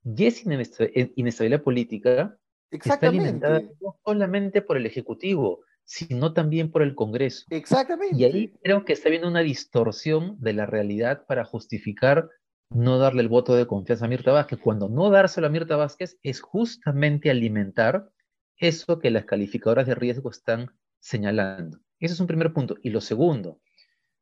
Y 0.04 0.26
esa 0.26 0.48
eh, 0.52 1.12
inestabilidad 1.16 1.64
política 1.64 2.38
está 2.70 3.08
alimentada 3.08 3.62
no 3.80 3.98
solamente 4.04 4.62
por 4.62 4.76
el 4.76 4.86
Ejecutivo, 4.86 5.64
sino 5.82 6.34
también 6.34 6.70
por 6.70 6.82
el 6.82 6.94
Congreso. 6.94 7.46
Exactamente. 7.50 8.16
Y 8.16 8.24
ahí 8.24 8.52
creo 8.62 8.84
que 8.84 8.92
está 8.92 9.08
habiendo 9.08 9.28
una 9.28 9.40
distorsión 9.40 10.36
de 10.38 10.52
la 10.52 10.66
realidad 10.66 11.24
para 11.26 11.44
justificar 11.44 12.28
no 12.74 12.98
darle 12.98 13.22
el 13.22 13.28
voto 13.28 13.54
de 13.54 13.66
confianza 13.66 14.06
a 14.06 14.08
Mirta 14.08 14.32
Vázquez, 14.32 14.58
cuando 14.58 14.88
no 14.88 15.10
dárselo 15.10 15.46
a 15.46 15.50
Mirta 15.50 15.76
Vázquez 15.76 16.18
es 16.22 16.40
justamente 16.40 17.30
alimentar 17.30 18.10
eso 18.56 18.98
que 18.98 19.10
las 19.10 19.24
calificadoras 19.24 19.86
de 19.86 19.94
riesgo 19.94 20.30
están 20.30 20.70
señalando. 21.00 21.78
Ese 21.98 22.14
es 22.14 22.20
un 22.20 22.26
primer 22.26 22.52
punto. 22.52 22.76
Y 22.82 22.90
lo 22.90 23.00
segundo, 23.00 23.60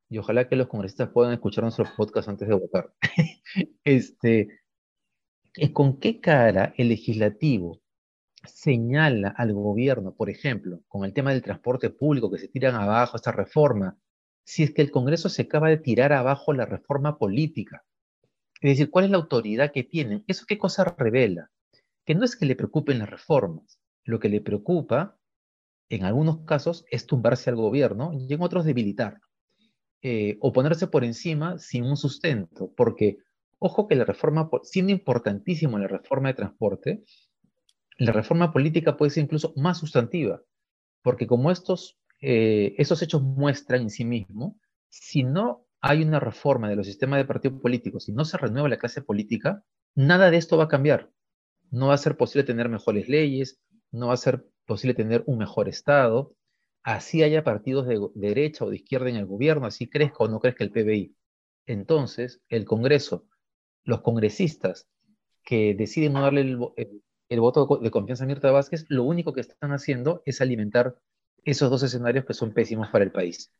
y 0.08 0.19
ojalá 0.19 0.49
que 0.49 0.56
los 0.56 0.69
congresistas 0.69 1.11
puedan 1.11 1.32
escuchar 1.32 1.64
nuestro 1.64 1.87
podcast 1.97 2.29
antes 2.29 2.49
de 2.49 2.55
votar, 2.55 2.93
este, 3.85 4.61
¿con 5.73 5.99
qué 5.99 6.20
cara 6.20 6.75
el 6.76 6.88
legislativo 6.88 7.81
señala 8.44 9.29
al 9.29 9.53
gobierno, 9.53 10.15
por 10.15 10.31
ejemplo, 10.31 10.81
con 10.89 11.05
el 11.05 11.13
tema 11.13 11.31
del 11.31 11.43
transporte 11.43 11.91
público, 11.91 12.31
que 12.31 12.39
se 12.39 12.48
tiran 12.48 12.75
abajo 12.75 13.17
esta 13.17 13.32
reforma, 13.32 13.98
si 14.44 14.63
es 14.63 14.72
que 14.72 14.82
el 14.82 14.91
Congreso 14.91 15.29
se 15.29 15.43
acaba 15.43 15.69
de 15.69 15.77
tirar 15.77 16.13
abajo 16.13 16.53
la 16.53 16.67
reforma 16.67 17.19
política? 17.19 17.84
Es 18.60 18.72
decir, 18.72 18.90
¿cuál 18.90 19.06
es 19.06 19.10
la 19.10 19.17
autoridad 19.17 19.72
que 19.72 19.84
tienen? 19.84 20.24
¿Eso 20.26 20.44
qué 20.46 20.58
cosa 20.58 20.84
revela? 20.84 21.50
Que 22.05 22.14
no 22.14 22.24
es 22.24 22.36
que 22.36 22.46
le 22.46 22.56
preocupen 22.56 22.98
las 22.98 23.08
reformas, 23.08 23.81
lo 24.05 24.20
que 24.20 24.29
le 24.29 24.40
preocupa, 24.40 25.19
en 25.88 26.05
algunos 26.05 26.44
casos, 26.44 26.84
es 26.90 27.06
tumbarse 27.06 27.48
al 27.48 27.56
gobierno 27.56 28.12
y 28.12 28.32
en 28.32 28.43
otros 28.43 28.64
debilitarlo. 28.64 29.20
Eh, 30.02 30.38
o 30.40 30.52
ponerse 30.52 30.86
por 30.86 31.05
encima 31.05 31.58
sin 31.58 31.84
un 31.84 31.96
sustento, 31.96 32.72
porque 32.74 33.19
ojo 33.58 33.86
que 33.86 33.96
la 33.96 34.05
reforma, 34.05 34.48
siendo 34.62 34.93
importantísimo 34.93 35.79
la 35.79 35.88
reforma 35.88 36.29
de 36.29 36.34
transporte, 36.34 37.05
la 37.98 38.12
reforma 38.12 38.50
política 38.50 38.96
puede 38.96 39.10
ser 39.10 39.24
incluso 39.24 39.52
más 39.56 39.79
sustantiva, 39.79 40.40
porque 41.02 41.26
como 41.26 41.50
estos, 41.50 41.98
eh, 42.22 42.74
hechos 42.79 43.22
muestran 43.22 43.82
en 43.82 43.90
sí 43.90 44.06
mismo, 44.06 44.58
si 44.88 45.22
no 45.22 45.67
hay 45.81 46.03
una 46.03 46.20
reforma 46.20 46.69
de 46.69 46.77
los 46.77 46.87
sistemas 46.87 47.19
de 47.19 47.25
partidos 47.25 47.60
políticos 47.60 48.08
y 48.08 48.13
no 48.13 48.25
se 48.25 48.37
renueva 48.37 48.69
la 48.69 48.79
clase 48.79 49.03
política, 49.03 49.65
nada 49.94 50.31
de 50.31 50.37
esto 50.37 50.56
va 50.56 50.65
a 50.65 50.69
cambiar. 50.69 51.10
No 51.70 51.89
va 51.89 51.94
a 51.94 51.99
ser 51.99 52.17
posible 52.17 52.44
tener 52.44 52.69
mejores 52.69 53.08
leyes, 53.08 53.60
no 53.91 54.08
va 54.08 54.15
a 54.15 54.19
ser 54.19 54.44
posible 54.67 54.94
tener 54.94 55.22
un 55.27 55.39
mejor 55.39 55.69
Estado, 55.69 56.34
así 56.82 57.22
haya 57.22 57.44
partidos 57.44 57.87
de, 57.87 57.99
derecha 58.15 58.65
o 58.65 58.70
de 58.70 58.77
izquierda 58.77 59.08
en 59.08 59.17
el 59.17 59.27
gobierno, 59.27 59.67
así 59.67 59.89
crezca 59.89 60.25
o 60.25 60.29
no 60.29 60.41
crezca 60.41 60.65
el 60.65 60.70
PBI. 60.70 61.17
Entonces, 61.67 62.41
el 62.49 62.65
Congreso, 62.65 63.27
los 63.84 64.03
congresistas 64.03 64.89
que 65.43 65.75
deciden 65.75 66.13
no 66.13 66.22
darle 66.22 66.43
el, 66.43 67.41
voto 67.41 67.79
de 67.81 67.91
confianza 67.91 68.25
a 68.25 68.27
Mirta 68.27 68.51
Vázquez, 68.51 68.84
lo 68.89 69.05
único 69.05 69.32
que 69.32 69.41
están 69.41 69.72
haciendo 69.72 70.22
es 70.27 70.41
alimentar 70.41 70.96
esos 71.44 71.70
dos 71.70 71.82
escenarios 71.82 72.27
que 72.27 72.34
son 72.34 72.53
pésimos 72.53 72.89
para 72.91 73.05
el 73.05 73.13
país. 73.13 73.53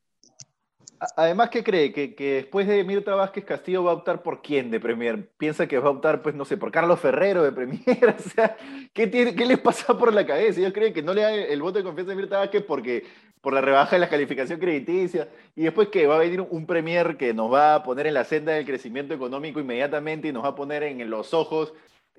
Además, 1.16 1.49
¿qué 1.49 1.64
cree? 1.64 1.92
¿Que, 1.92 2.14
después 2.35 2.66
de 2.66 2.85
Mirta 2.85 3.14
Vázquez 3.14 3.45
Castillo 3.45 3.85
va 3.85 3.92
a 3.92 3.95
optar 3.95 4.23
por 4.23 4.42
quién 4.42 4.71
de 4.71 4.80
Premier? 4.80 5.30
¿Piensa 5.38 5.66
que 5.66 5.78
va 5.78 5.88
a 5.88 5.92
optar, 5.92 6.21
pues, 6.21 6.35
no 6.35 6.45
sé, 6.45 6.59
por 6.59 6.71
Carlos 6.71 7.00
Ferrero 7.00 7.42
de 7.42 7.52
Premier? 7.52 7.80
O 8.19 8.23
sea, 8.23 8.57
¿qué, 8.92 9.07
tiene, 9.07 9.35
¿qué 9.35 9.47
les 9.47 9.59
pasa 9.59 9.97
por 9.97 10.12
la 10.12 10.26
cabeza? 10.26 10.61
Ellos 10.61 10.75
creen 10.75 10.92
que 10.92 11.02
no 11.02 11.14
le 11.14 11.23
dan 11.23 11.35
el 11.35 11.62
voto 11.62 11.78
de 11.78 11.85
confianza 11.85 12.12
a 12.12 12.16
Mirta 12.16 12.38
Vázquez 12.38 12.64
porque 12.64 13.04
por 13.40 13.54
la 13.54 13.62
rebaja 13.62 13.97
de 13.97 14.00
la 14.00 14.09
calificación 14.09 14.61
crediticia, 14.61 15.28
y 15.57 15.62
después 15.62 15.88
que 15.88 16.07
va 16.07 16.16
a 16.16 16.19
venir 16.19 16.42
un 16.42 16.66
premier 16.66 17.16
que 17.16 17.33
nos 17.33 17.50
va 17.50 17.75
a 17.75 17.83
poner 17.83 18.07
en 18.07 18.14
la 18.14 18.25
senda 18.25 18.52
del 18.52 18.66
crecimiento 18.66 19.14
económico 19.14 19.61
inmediatamente 19.61 20.28
y 20.28 20.33
nos 20.33 20.45
va 20.45 20.49
a 20.49 20.54
poner 20.54 20.83
en 20.83 21.09
los 21.09 21.33
ojos, 21.33 21.73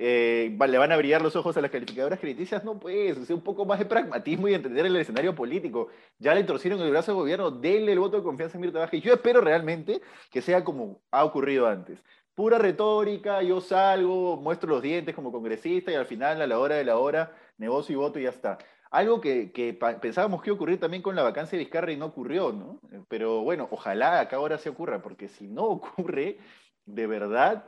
eh, 0.03 0.57
le 0.67 0.77
van 0.79 0.91
a 0.91 0.97
brillar 0.97 1.21
los 1.21 1.35
ojos 1.35 1.55
a 1.57 1.61
las 1.61 1.69
calificadoras 1.69 2.19
crediticias, 2.19 2.63
no 2.63 2.79
pues, 2.79 3.15
o 3.19 3.23
sea, 3.23 3.35
un 3.35 3.43
poco 3.43 3.65
más 3.65 3.77
de 3.77 3.85
pragmatismo 3.85 4.47
y 4.47 4.55
entender 4.55 4.87
el 4.87 4.95
escenario 4.95 5.35
político. 5.35 5.89
Ya 6.17 6.33
le 6.33 6.43
torcieron 6.43 6.81
el 6.81 6.89
brazo 6.89 7.11
al 7.11 7.17
gobierno, 7.17 7.51
denle 7.51 7.91
el 7.91 7.99
voto 7.99 8.17
de 8.17 8.23
confianza 8.23 8.57
a 8.57 8.61
Mirta 8.61 8.79
Vázquez. 8.79 9.03
Yo 9.03 9.13
espero 9.13 9.41
realmente 9.41 10.01
que 10.31 10.41
sea 10.41 10.63
como 10.63 11.03
ha 11.11 11.23
ocurrido 11.23 11.67
antes. 11.67 12.03
Pura 12.33 12.57
retórica, 12.57 13.43
yo 13.43 13.61
salgo, 13.61 14.37
muestro 14.37 14.69
los 14.71 14.81
dientes 14.81 15.13
como 15.13 15.31
congresista 15.31 15.91
y 15.91 15.95
al 15.95 16.07
final, 16.07 16.41
a 16.41 16.47
la 16.47 16.57
hora 16.57 16.77
de 16.77 16.83
la 16.83 16.97
hora, 16.97 17.35
negocio 17.59 17.93
y 17.93 17.97
voto 17.97 18.17
y 18.17 18.23
ya 18.23 18.29
está. 18.29 18.57
Algo 18.89 19.21
que, 19.21 19.77
pensábamos 20.01 20.41
que 20.41 20.49
iba 20.49 20.55
a 20.55 20.57
ocurrir 20.57 20.79
también 20.79 21.03
con 21.03 21.15
la 21.15 21.21
vacancia 21.21 21.59
de 21.59 21.63
Vizcarra 21.63 21.91
y 21.91 21.97
no 21.97 22.07
ocurrió, 22.07 22.51
¿no? 22.51 22.79
Pero 23.07 23.41
bueno, 23.43 23.67
ojalá 23.69 24.19
acá 24.19 24.37
ahora 24.37 24.57
se 24.57 24.69
ocurra, 24.69 25.03
porque 25.03 25.27
si 25.27 25.47
no 25.47 25.65
ocurre, 25.67 26.39
de 26.85 27.05
verdad, 27.05 27.65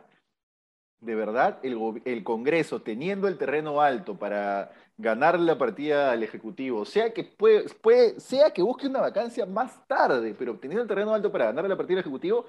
de 1.04 1.16
verdad, 1.16 1.60
el, 1.64 2.24
Congreso, 2.24 2.82
teniendo 2.82 3.28
el 3.28 3.38
terreno 3.38 3.82
alto 3.82 4.16
para 4.16 4.72
ganar 4.98 5.40
la 5.40 5.58
partida 5.58 6.12
al 6.12 6.24
Ejecutivo, 6.24 6.86
sea 6.86 7.14
que, 7.14 7.24
puede, 7.24 8.20
sea 8.20 8.52
que 8.52 8.62
busque 8.62 8.88
una 8.88 9.02
vacancia 9.02 9.46
más 9.46 9.86
tarde, 9.88 10.36
pero 10.38 10.58
teniendo 10.58 10.84
el 10.84 10.88
terreno 10.88 11.14
alto 11.14 11.32
para 11.32 11.46
ganar 11.46 11.68
la 11.68 11.78
partida 11.78 11.98
al 11.98 12.02
Ejecutivo, 12.02 12.46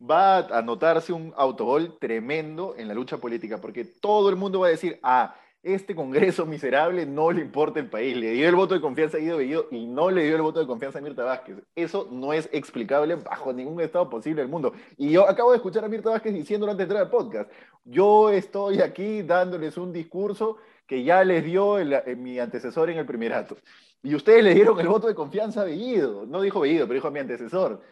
va 0.00 0.38
a 0.38 0.58
anotarse 0.58 1.12
un 1.12 1.34
autogol 1.36 1.98
tremendo 1.98 2.74
en 2.76 2.88
la 2.88 2.94
lucha 2.94 3.18
política, 3.18 3.60
porque 3.60 3.84
todo 3.84 4.30
el 4.30 4.36
mundo 4.36 4.60
va 4.60 4.68
a 4.68 4.70
decir, 4.70 4.98
ah, 5.02 5.34
este 5.62 5.94
Congreso 5.94 6.46
miserable 6.46 7.04
no 7.06 7.30
le 7.32 7.42
importa 7.42 7.80
el 7.80 7.88
país. 7.88 8.16
Le 8.16 8.32
dio 8.32 8.48
el 8.48 8.54
voto 8.54 8.74
de 8.74 8.80
confianza 8.80 9.16
a 9.16 9.20
Guido 9.20 9.38
Bellido 9.38 9.66
y 9.70 9.86
no 9.86 10.10
le 10.10 10.24
dio 10.24 10.36
el 10.36 10.42
voto 10.42 10.60
de 10.60 10.66
confianza 10.66 10.98
a 10.98 11.02
Mirta 11.02 11.24
Vázquez. 11.24 11.56
Eso 11.74 12.08
no 12.10 12.32
es 12.32 12.48
explicable 12.52 13.16
bajo 13.16 13.52
ningún 13.52 13.80
estado 13.80 14.08
posible 14.08 14.42
del 14.42 14.50
mundo. 14.50 14.72
Y 14.96 15.10
yo 15.10 15.28
acabo 15.28 15.50
de 15.50 15.56
escuchar 15.56 15.84
a 15.84 15.88
Mirta 15.88 16.10
Vázquez 16.10 16.32
diciendo 16.32 16.66
antes 16.66 16.78
de 16.78 16.84
entrar 16.84 17.02
al 17.02 17.10
podcast, 17.10 17.50
yo 17.88 18.30
estoy 18.30 18.80
aquí 18.80 19.22
dándoles 19.22 19.76
un 19.76 19.92
discurso 19.92 20.58
que 20.86 21.02
ya 21.02 21.24
les 21.24 21.44
dio 21.44 21.78
eh, 21.78 22.16
mi 22.16 22.38
antecesor 22.38 22.90
en 22.90 22.98
el 22.98 23.06
primerato. 23.06 23.56
Y 24.02 24.14
ustedes 24.14 24.44
le 24.44 24.54
dieron 24.54 24.78
el 24.78 24.88
voto 24.88 25.08
de 25.08 25.14
confianza 25.14 25.62
a 25.62 25.64
Bellido. 25.64 26.26
No 26.26 26.40
dijo 26.40 26.60
Bellido, 26.60 26.86
pero 26.86 26.94
dijo 26.94 27.08
a 27.08 27.10
mi 27.10 27.18
antecesor. 27.18 27.82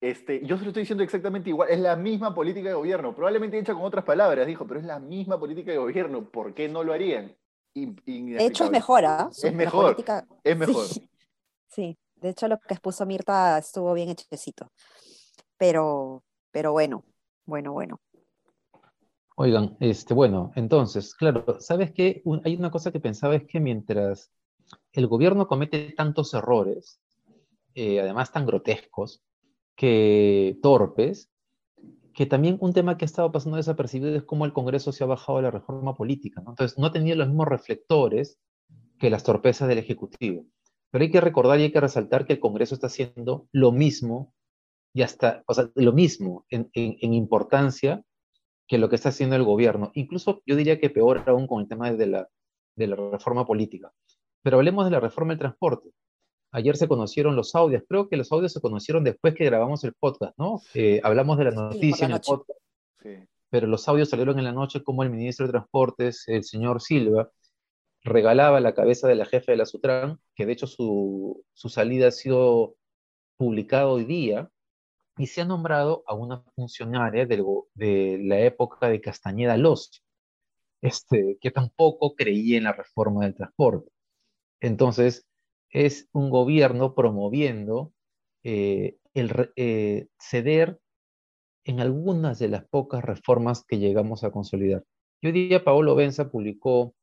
Este, 0.00 0.44
yo 0.44 0.56
se 0.56 0.64
lo 0.64 0.70
estoy 0.70 0.82
diciendo 0.82 1.04
exactamente 1.04 1.50
igual, 1.50 1.68
es 1.70 1.78
la 1.78 1.94
misma 1.94 2.34
política 2.34 2.70
de 2.70 2.74
gobierno, 2.74 3.14
probablemente 3.14 3.56
hecha 3.56 3.72
con 3.72 3.84
otras 3.84 4.04
palabras, 4.04 4.48
dijo, 4.48 4.66
pero 4.66 4.80
es 4.80 4.86
la 4.86 4.98
misma 4.98 5.38
política 5.38 5.70
de 5.70 5.78
gobierno, 5.78 6.28
¿por 6.28 6.54
qué 6.54 6.68
no 6.68 6.82
lo 6.82 6.92
harían? 6.92 7.36
de 7.72 8.44
hecho 8.44 8.64
es 8.64 8.70
mejor, 8.72 9.04
¿ah? 9.04 9.30
Es 9.30 9.54
mejor, 9.54 9.96
es 10.42 10.56
mejor. 10.56 10.86
Sí, 11.68 11.96
de 12.16 12.28
hecho 12.30 12.48
lo 12.48 12.58
que 12.58 12.74
expuso 12.74 13.06
Mirta 13.06 13.58
estuvo 13.58 13.94
bien 13.94 14.08
hechecito, 14.08 14.72
pero, 15.56 16.24
pero 16.50 16.72
bueno, 16.72 17.04
bueno, 17.46 17.72
bueno. 17.72 18.00
Oigan, 19.36 19.76
este, 19.80 20.14
bueno, 20.14 20.52
entonces, 20.56 21.14
claro, 21.14 21.56
¿sabes 21.58 21.92
qué? 21.92 22.22
hay 22.44 22.54
una 22.54 22.70
cosa 22.70 22.92
que 22.92 23.00
pensaba 23.00 23.34
es 23.34 23.44
que 23.46 23.60
mientras 23.60 24.30
el 24.92 25.06
gobierno 25.06 25.48
comete 25.48 25.92
tantos 25.96 26.34
errores, 26.34 27.00
eh, 27.74 28.00
además 28.00 28.32
tan 28.32 28.46
grotescos, 28.46 29.22
que 29.74 30.58
torpes, 30.62 31.30
que 32.14 32.26
también 32.26 32.58
un 32.60 32.72
tema 32.72 32.96
que 32.96 33.04
ha 33.04 33.06
estado 33.06 33.32
pasando 33.32 33.56
desapercibido 33.56 34.14
es 34.14 34.24
cómo 34.24 34.44
el 34.44 34.52
Congreso 34.52 34.92
se 34.92 35.02
ha 35.02 35.06
bajado 35.06 35.38
de 35.38 35.44
la 35.44 35.50
reforma 35.50 35.94
política. 35.94 36.42
¿no? 36.42 36.50
Entonces, 36.50 36.78
no 36.78 36.86
ha 36.86 36.90
los 36.90 37.28
mismos 37.28 37.48
reflectores 37.48 38.38
que 38.98 39.10
las 39.10 39.24
torpezas 39.24 39.68
del 39.68 39.78
Ejecutivo. 39.78 40.44
Pero 40.90 41.04
hay 41.04 41.10
que 41.10 41.22
recordar 41.22 41.58
y 41.58 41.64
hay 41.64 41.72
que 41.72 41.80
resaltar 41.80 42.26
que 42.26 42.34
el 42.34 42.40
Congreso 42.40 42.74
está 42.74 42.88
haciendo 42.88 43.48
lo 43.50 43.72
mismo, 43.72 44.34
y 44.94 45.02
hasta, 45.02 45.42
o 45.46 45.54
sea, 45.54 45.70
lo 45.74 45.92
mismo 45.92 46.44
en, 46.50 46.68
importancia 46.74 48.04
que 48.66 48.78
lo 48.78 48.88
que 48.88 48.96
está 48.96 49.10
haciendo 49.10 49.36
el 49.36 49.44
gobierno. 49.44 49.90
Incluso 49.94 50.42
yo 50.46 50.56
diría 50.56 50.78
que 50.78 50.90
peor 50.90 51.22
aún 51.26 51.46
con 51.46 51.62
el 51.62 51.68
tema 51.68 51.92
de 51.92 52.06
la, 52.06 52.28
de 52.76 52.86
la 52.86 52.96
reforma 52.96 53.46
política. 53.46 53.92
Pero 54.42 54.56
hablemos 54.56 54.84
de 54.84 54.90
la 54.90 55.00
reforma 55.00 55.32
del 55.32 55.40
transporte. 55.40 55.90
Ayer 56.52 56.76
se 56.76 56.88
conocieron 56.88 57.34
los 57.34 57.54
audios. 57.54 57.82
Creo 57.88 58.08
que 58.08 58.16
los 58.16 58.30
audios 58.30 58.52
se 58.52 58.60
conocieron 58.60 59.04
después 59.04 59.34
que 59.34 59.44
grabamos 59.44 59.84
el 59.84 59.94
podcast, 59.94 60.36
¿no? 60.38 60.60
Eh, 60.74 61.00
hablamos 61.02 61.38
de 61.38 61.44
la 61.44 61.50
noticia 61.52 62.06
en 62.06 62.12
el 62.12 62.20
podcast. 62.20 62.60
Pero 63.50 63.66
los 63.66 63.86
audios 63.88 64.08
salieron 64.08 64.38
en 64.38 64.44
la 64.44 64.52
noche 64.52 64.82
como 64.82 65.02
el 65.02 65.10
ministro 65.10 65.46
de 65.46 65.52
Transportes, 65.52 66.24
el 66.26 66.44
señor 66.44 66.80
Silva, 66.80 67.30
regalaba 68.04 68.60
la 68.60 68.74
cabeza 68.74 69.08
de 69.08 69.14
la 69.14 69.26
jefa 69.26 69.52
de 69.52 69.58
la 69.58 69.66
Sutran, 69.66 70.18
que 70.34 70.46
de 70.46 70.52
hecho 70.52 70.66
su, 70.66 71.44
salida 71.54 72.08
ha 72.08 72.10
sido 72.10 72.76
publicada 73.36 73.88
hoy 73.88 74.04
día, 74.04 74.50
y 75.16 75.26
se 75.26 75.42
ha 75.42 75.44
nombrado 75.44 76.04
a 76.06 76.14
una 76.14 76.42
funcionaria 76.56 77.26
de 77.26 78.20
la 78.22 78.40
época 78.40 78.88
de 78.88 79.00
Castañeda 79.00 79.56
Los, 79.56 80.02
este, 80.80 81.38
que 81.40 81.50
tampoco 81.50 82.14
creía 82.14 82.58
en 82.58 82.64
la 82.64 82.72
reforma 82.72 83.24
del 83.24 83.34
transporte. 83.34 83.90
Entonces, 84.60 85.26
es 85.70 86.08
un 86.12 86.30
gobierno 86.30 86.94
promoviendo 86.94 87.92
eh, 88.44 88.96
el 89.14 89.52
eh, 89.56 90.08
ceder 90.18 90.80
en 91.64 91.80
algunas 91.80 92.38
de 92.38 92.48
las 92.48 92.66
pocas 92.68 93.04
reformas 93.04 93.64
que 93.66 93.78
llegamos 93.78 94.24
a 94.24 94.30
consolidar. 94.30 94.84
Y 95.20 95.28
hoy 95.28 95.32
día 95.32 95.64
Paolo 95.64 95.94
Benza 95.94 96.30
publicó 96.30 96.94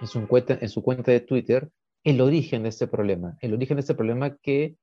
en 0.00 0.06
su, 0.06 0.26
cuenta, 0.26 0.58
en 0.60 0.68
su 0.68 0.82
cuenta 0.82 1.12
de 1.12 1.20
Twitter 1.20 1.70
el 2.02 2.20
origen 2.20 2.64
de 2.64 2.70
este 2.70 2.86
problema, 2.86 3.38
el 3.40 3.54
origen 3.54 3.76
de 3.76 3.82
este 3.82 3.94
problema 3.94 4.36
que 4.36 4.76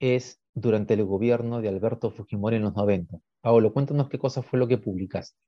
es 0.00 0.40
durante 0.54 0.94
el 0.94 1.04
gobierno 1.04 1.60
de 1.60 1.68
Alberto 1.68 2.10
Fujimori 2.10 2.56
en 2.56 2.62
los 2.62 2.74
90. 2.74 3.18
Paolo, 3.40 3.72
cuéntanos 3.72 4.08
qué 4.08 4.18
cosa 4.18 4.42
fue 4.42 4.58
lo 4.58 4.68
que 4.68 4.78
publicaste. 4.78 5.38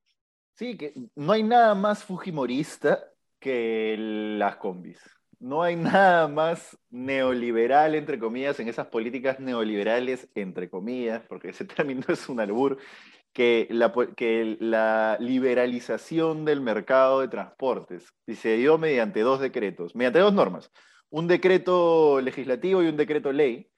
Sí, 0.54 0.76
que 0.76 0.92
no 1.14 1.32
hay 1.32 1.42
nada 1.42 1.74
más 1.74 2.04
fujimorista 2.04 3.04
que 3.38 3.96
las 3.98 4.56
combis 4.56 4.98
no 5.40 5.62
hay 5.62 5.76
nada 5.76 6.28
más 6.28 6.76
neoliberal, 6.90 7.94
entre 7.94 8.18
comillas, 8.18 8.58
en 8.60 8.68
esas 8.68 8.86
políticas 8.88 9.40
neoliberales, 9.40 10.28
entre 10.34 10.68
comillas, 10.68 11.22
porque 11.28 11.50
ese 11.50 11.64
término 11.64 12.02
es 12.08 12.28
un 12.28 12.40
albur, 12.40 12.78
que 13.32 13.68
la, 13.70 13.92
que 14.16 14.56
la 14.60 15.16
liberalización 15.20 16.44
del 16.44 16.60
mercado 16.60 17.20
de 17.20 17.28
transportes. 17.28 18.12
Y 18.26 18.34
se 18.34 18.56
dio 18.56 18.78
mediante 18.78 19.20
dos 19.20 19.40
decretos, 19.40 19.94
mediante 19.94 20.18
dos 20.18 20.32
normas. 20.32 20.70
Un 21.10 21.26
decreto 21.26 22.20
legislativo 22.20 22.82
y 22.82 22.88
un 22.88 22.96
decreto 22.96 23.32
ley, 23.32 23.70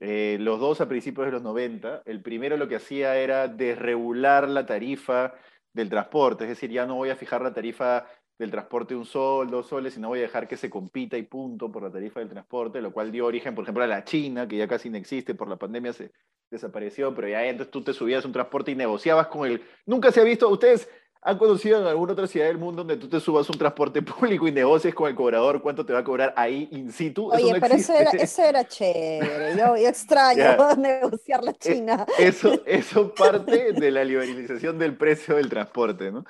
eh, 0.00 0.38
los 0.40 0.58
dos 0.58 0.80
a 0.80 0.88
principios 0.88 1.26
de 1.26 1.32
los 1.32 1.42
90. 1.42 2.02
El 2.06 2.22
primero 2.22 2.56
lo 2.56 2.68
que 2.68 2.76
hacía 2.76 3.16
era 3.16 3.48
desregular 3.48 4.48
la 4.48 4.66
tarifa 4.66 5.34
del 5.72 5.88
transporte, 5.88 6.44
es 6.44 6.50
decir, 6.50 6.70
ya 6.70 6.86
no 6.86 6.96
voy 6.96 7.10
a 7.10 7.16
fijar 7.16 7.42
la 7.42 7.52
tarifa 7.52 8.06
del 8.38 8.50
transporte 8.50 8.96
un 8.96 9.04
sol, 9.04 9.50
dos 9.50 9.68
soles, 9.68 9.96
y 9.96 10.00
no 10.00 10.08
voy 10.08 10.20
a 10.20 10.22
dejar 10.22 10.48
que 10.48 10.56
se 10.56 10.70
compita 10.70 11.18
y 11.18 11.22
punto 11.22 11.70
por 11.70 11.82
la 11.82 11.90
tarifa 11.90 12.20
del 12.20 12.30
transporte, 12.30 12.80
lo 12.80 12.90
cual 12.90 13.12
dio 13.12 13.26
origen, 13.26 13.54
por 13.54 13.64
ejemplo, 13.64 13.84
a 13.84 13.86
la 13.86 14.02
China, 14.02 14.48
que 14.48 14.56
ya 14.56 14.66
casi 14.66 14.88
no 14.88 14.96
existe, 14.96 15.34
por 15.34 15.46
la 15.46 15.56
pandemia 15.56 15.92
se 15.92 16.10
desapareció, 16.50 17.14
pero 17.14 17.28
ya 17.28 17.44
entonces 17.44 17.70
tú 17.70 17.84
te 17.84 17.92
subías 17.92 18.24
un 18.24 18.32
transporte 18.32 18.70
y 18.70 18.74
negociabas 18.74 19.26
con 19.26 19.46
el... 19.46 19.62
Nunca 19.84 20.10
se 20.10 20.22
ha 20.22 20.24
visto, 20.24 20.48
ustedes 20.48 20.88
han 21.22 21.36
conocido 21.36 21.80
en 21.80 21.86
alguna 21.86 22.14
otra 22.14 22.26
ciudad 22.26 22.46
del 22.46 22.56
mundo 22.56 22.82
donde 22.82 22.96
tú 22.96 23.08
te 23.08 23.20
subas 23.20 23.48
un 23.50 23.58
transporte 23.58 24.00
público 24.02 24.48
y 24.48 24.52
negocies 24.52 24.94
con 24.94 25.08
el 25.08 25.14
cobrador 25.14 25.60
cuánto 25.60 25.84
te 25.84 25.92
va 25.92 26.00
a 26.00 26.04
cobrar 26.04 26.32
ahí 26.36 26.68
in 26.72 26.92
situ. 26.92 27.30
Oye, 27.30 27.60
pero 27.60 27.74
eso 27.74 27.92
era, 27.92 28.10
eso 28.10 28.42
era, 28.42 28.66
chévere. 28.66 29.56
Yo, 29.56 29.76
extraño 29.88 30.56
negociar 30.78 31.44
la 31.44 31.50
e, 31.50 31.58
China. 31.58 32.06
Eso, 32.18 32.62
eso 32.64 33.14
parte 33.14 33.72
de 33.72 33.90
la 33.90 34.04
liberalización 34.04 34.78
del 34.78 34.96
precio 34.96 35.36
del 35.36 35.48
transporte, 35.48 36.10
¿no? 36.10 36.24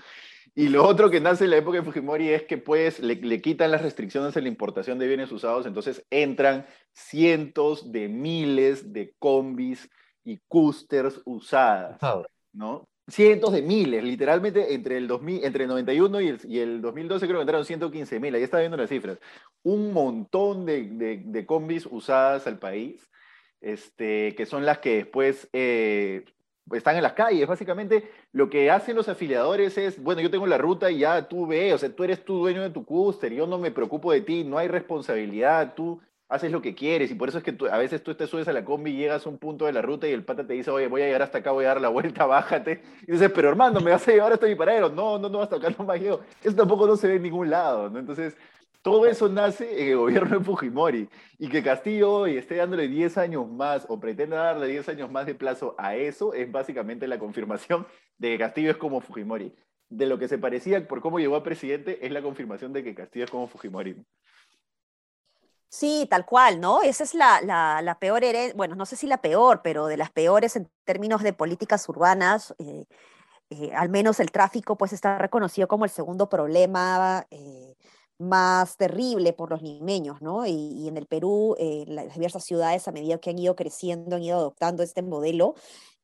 Y 0.55 0.69
lo 0.69 0.85
otro 0.85 1.09
que 1.11 1.21
nace 1.21 1.45
en 1.45 1.51
la 1.51 1.59
época 1.59 1.79
de 1.79 1.85
Fujimori 1.85 2.29
es 2.29 2.43
que 2.43 2.59
pues 2.59 2.99
le, 2.99 3.41
quitan 3.41 3.71
las 3.71 3.83
restricciones 3.83 4.37
en 4.37 4.43
la 4.43 4.49
importación 4.49 4.99
de 4.99 5.07
bienes 5.07 5.31
usados, 5.31 5.65
entonces 5.65 6.05
entran 6.11 6.67
cientos 6.93 7.93
de 7.93 8.09
miles 8.09 8.93
de 8.93 9.15
combis 9.21 9.89
y 10.25 10.39
coasters 10.49 11.21
usadas, 11.25 11.99
¿no? 12.53 12.89
Cientos 13.11 13.53
de 13.53 13.63
miles, 13.63 14.05
literalmente 14.05 14.73
entre 14.73 14.97
el, 14.97 15.09
2000, 15.09 15.45
entre 15.45 15.65
el 15.65 15.69
91 15.71 16.21
y 16.21 16.29
el, 16.29 16.41
y 16.45 16.59
el 16.61 16.81
2012 16.81 17.27
creo 17.27 17.39
que 17.39 17.43
entraron 17.43 17.65
115 17.65 18.21
mil, 18.21 18.35
ahí 18.35 18.43
está 18.43 18.61
viendo 18.61 18.77
las 18.77 18.89
cifras. 18.89 19.19
Un 19.63 19.93
montón 19.93 20.65
de, 20.65 21.21
de, 21.25 21.47
combis 21.47 21.87
usadas 21.91 22.47
al 22.47 22.59
país, 22.59 23.11
este, 23.61 24.35
que 24.37 24.47
son 24.47 24.65
las 24.65 24.79
que 24.79 24.97
después 24.97 25.49
eh, 25.53 26.25
están 26.73 26.97
en 26.97 27.03
las 27.03 27.15
calles. 27.15 27.49
Básicamente 27.49 28.11
lo 28.33 28.49
que 28.49 28.71
hacen 28.71 28.97
los 28.97 29.09
afiliadores 29.09 29.77
es, 29.77 30.03
bueno, 30.03 30.21
yo 30.21 30.31
tengo 30.31 30.47
la 30.47 30.59
ruta 30.59 30.91
y 30.91 30.99
ya 30.99 31.29
tú 31.29 31.47
ve, 31.47 31.75
o 31.75 31.79
sea, 31.79 31.95
tú 31.95 32.05
eres 32.05 32.25
tu 32.25 32.39
dueño 32.39 32.63
de 32.63 32.71
tu 32.71 32.85
cúster, 32.85 33.33
yo 33.33 33.47
no 33.47 33.59
me 33.59 33.71
preocupo 33.71 34.13
de 34.13 34.21
ti, 34.21 34.45
no 34.45 34.59
hay 34.59 34.69
responsabilidad, 34.69 35.75
tú 35.75 36.01
haces 36.31 36.53
lo 36.53 36.63
que 36.63 36.75
quieres 36.75 37.11
y 37.11 37.15
por 37.15 37.29
eso 37.29 37.39
es 37.39 37.45
que 37.45 37.57
a 37.71 37.77
veces 37.77 38.03
tú 38.03 38.15
te 38.15 38.27
subes 38.27 38.49
a 38.49 38.53
la 38.53 38.65
combi 38.65 38.93
y 38.93 38.97
llegas 38.97 39.27
a 39.27 39.29
un 39.29 39.39
punto 39.39 39.67
de 39.67 39.73
la 39.73 39.83
ruta 39.83 40.09
y 40.09 40.13
el 40.13 40.25
pata 40.25 40.47
te 40.47 40.55
dice, 40.55 40.71
oye, 40.71 40.87
voy 40.87 41.03
a 41.03 41.07
llegar 41.07 41.23
hasta 41.23 41.39
acá, 41.39 41.51
voy 41.51 41.65
a 41.65 41.69
dar 41.69 41.81
la 41.81 41.89
vuelta, 41.89 42.25
bájate. 42.27 42.83
Y 43.07 43.13
dices, 43.13 43.31
pero 43.35 43.49
hermano, 43.49 43.81
¿me 43.81 43.91
vas 43.91 44.07
a 44.09 44.13
llevar 44.13 44.33
hasta 44.33 44.47
mi 44.47 44.55
paradero? 44.55 44.89
No, 44.91 45.19
no, 45.19 45.29
no, 45.29 45.43
hasta 45.43 45.57
acá 45.57 45.69
no 45.77 45.85
me 45.85 45.99
llego. 45.99 46.21
Eso 46.43 46.57
tampoco 46.57 46.87
no 46.87 46.97
se 46.97 47.09
ve 47.09 47.17
en 47.17 47.23
ningún 47.23 47.51
lado, 47.51 47.91
¿no? 47.91 47.99
Entonces, 47.99 48.37
Todo 48.83 49.07
eso 49.07 49.29
nace 49.29 49.83
en 49.83 49.89
el 49.91 49.97
gobierno 49.99 50.39
de 50.39 50.45
Fujimori. 50.45 51.09
Y 51.39 51.49
que 51.51 51.63
Castillo 51.63 52.11
hoy 52.13 52.37
esté 52.39 52.57
dándole 52.57 52.89
10 52.89 53.19
años 53.19 53.47
más 53.49 53.85
o 53.89 54.01
pretenda 54.01 54.37
darle 54.39 54.69
10 54.69 54.89
años 54.89 55.11
más 55.11 55.27
de 55.27 55.35
plazo 55.35 55.75
a 55.79 55.97
eso 55.97 56.33
es 56.33 56.51
básicamente 56.51 57.07
la 57.07 57.19
confirmación 57.19 57.87
de 58.19 58.31
que 58.31 58.39
Castillo 58.39 58.71
es 58.71 58.77
como 58.79 59.01
Fujimori. 59.03 59.55
De 59.91 60.07
lo 60.07 60.19
que 60.19 60.29
se 60.29 60.39
parecía 60.39 60.87
por 60.89 61.01
cómo 61.03 61.19
llegó 61.19 61.37
a 61.37 61.43
presidente 61.43 62.05
es 62.07 62.13
la 62.13 62.23
confirmación 62.23 62.73
de 62.73 62.83
que 62.83 62.95
Castillo 62.95 63.27
es 63.27 63.31
como 63.31 63.49
Fujimori. 63.49 63.97
Sí, 65.73 66.09
tal 66.11 66.27
cual, 66.27 66.61
¿no? 66.61 66.83
Esa 66.83 67.05
es 67.05 67.15
la, 67.15 67.41
la, 67.43 67.99
peor 68.01 68.25
herencia, 68.25 68.57
bueno, 68.57 68.75
no 68.75 68.87
sé 68.87 68.97
si 68.97 69.07
la 69.07 69.23
peor, 69.23 69.61
pero 69.63 69.87
de 69.87 69.97
las 69.97 70.11
peores 70.11 70.57
en 70.57 70.69
términos 70.85 71.23
de 71.23 71.33
políticas 71.33 71.89
urbanas. 71.89 72.55
Eh, 72.59 72.87
eh, 73.51 73.73
al 73.75 73.89
menos 73.91 74.21
el 74.21 74.33
tráfico 74.33 74.77
pues 74.77 74.93
está 74.93 75.19
reconocido 75.19 75.69
como 75.69 75.85
el 75.85 75.91
segundo 75.91 76.29
problema 76.29 77.27
eh, 77.31 77.77
más 78.19 78.77
terrible 78.77 79.33
por 79.33 79.51
los 79.51 79.63
limeños, 79.63 80.23
¿no? 80.23 80.47
Y, 80.47 80.89
en 80.89 80.97
el 80.97 81.07
Perú, 81.07 81.57
las 81.87 82.15
diversas 82.15 82.45
ciudades 82.45 82.89
a 82.89 82.93
medida 82.93 83.19
que 83.19 83.31
han 83.31 83.39
ido 83.39 83.57
creciendo, 83.57 84.17
han 84.17 84.23
ido 84.25 84.39
adoptando 84.39 84.83
este 84.83 85.03
modelo 85.03 85.55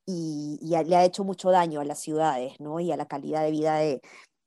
y, 0.06 0.58
le 0.62 0.96
ha 0.96 1.04
hecho 1.04 1.24
mucho 1.24 1.50
daño 1.50 1.80
a 1.80 1.84
las 1.84 1.98
ciudades, 2.00 2.60
¿no? 2.60 2.80
Y 2.80 2.92
a 2.92 2.96
la 2.96 3.06
calidad 3.06 3.42
de 3.42 3.50
vida 3.50 3.76
de, 3.78 4.00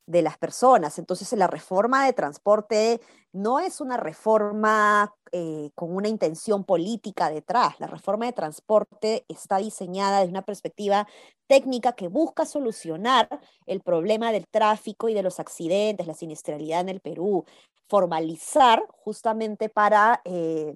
de 0.10 0.24
las 0.24 0.39
personas. 0.39 0.98
Entonces, 0.98 1.32
la 1.34 1.46
reforma 1.46 2.04
de 2.04 2.13
transporte 2.13 3.00
no 3.32 3.60
es 3.60 3.80
una 3.80 3.96
reforma 3.96 5.13
eh, 5.32 5.70
con 5.75 5.96
una 5.96 6.08
intención 6.08 6.63
política 6.63 7.30
detrás. 7.30 7.80
La 7.80 7.86
reforma 7.86 8.25
de 8.25 8.34
transporte 8.34 9.24
está 9.28 9.58
diseñada 9.58 10.20
desde 10.20 10.32
una 10.32 10.42
perspectiva 10.42 11.08
técnica 11.46 11.92
que 11.92 12.08
busca 12.08 12.46
solucionar 12.46 13.30
el 13.68 13.82
problema 13.82 14.32
del 14.32 14.48
tráfico 14.48 15.10
y 15.10 15.13
de 15.13 15.22
los 15.22 15.39
accidentes, 15.39 16.08
la 16.08 16.16
siniestralidad 16.16 16.82
en 16.82 16.89
el 16.89 17.01
Perú, 17.01 17.46
formalizar 17.88 18.84
justamente 18.89 19.70
para 19.70 20.22
eh, 20.25 20.75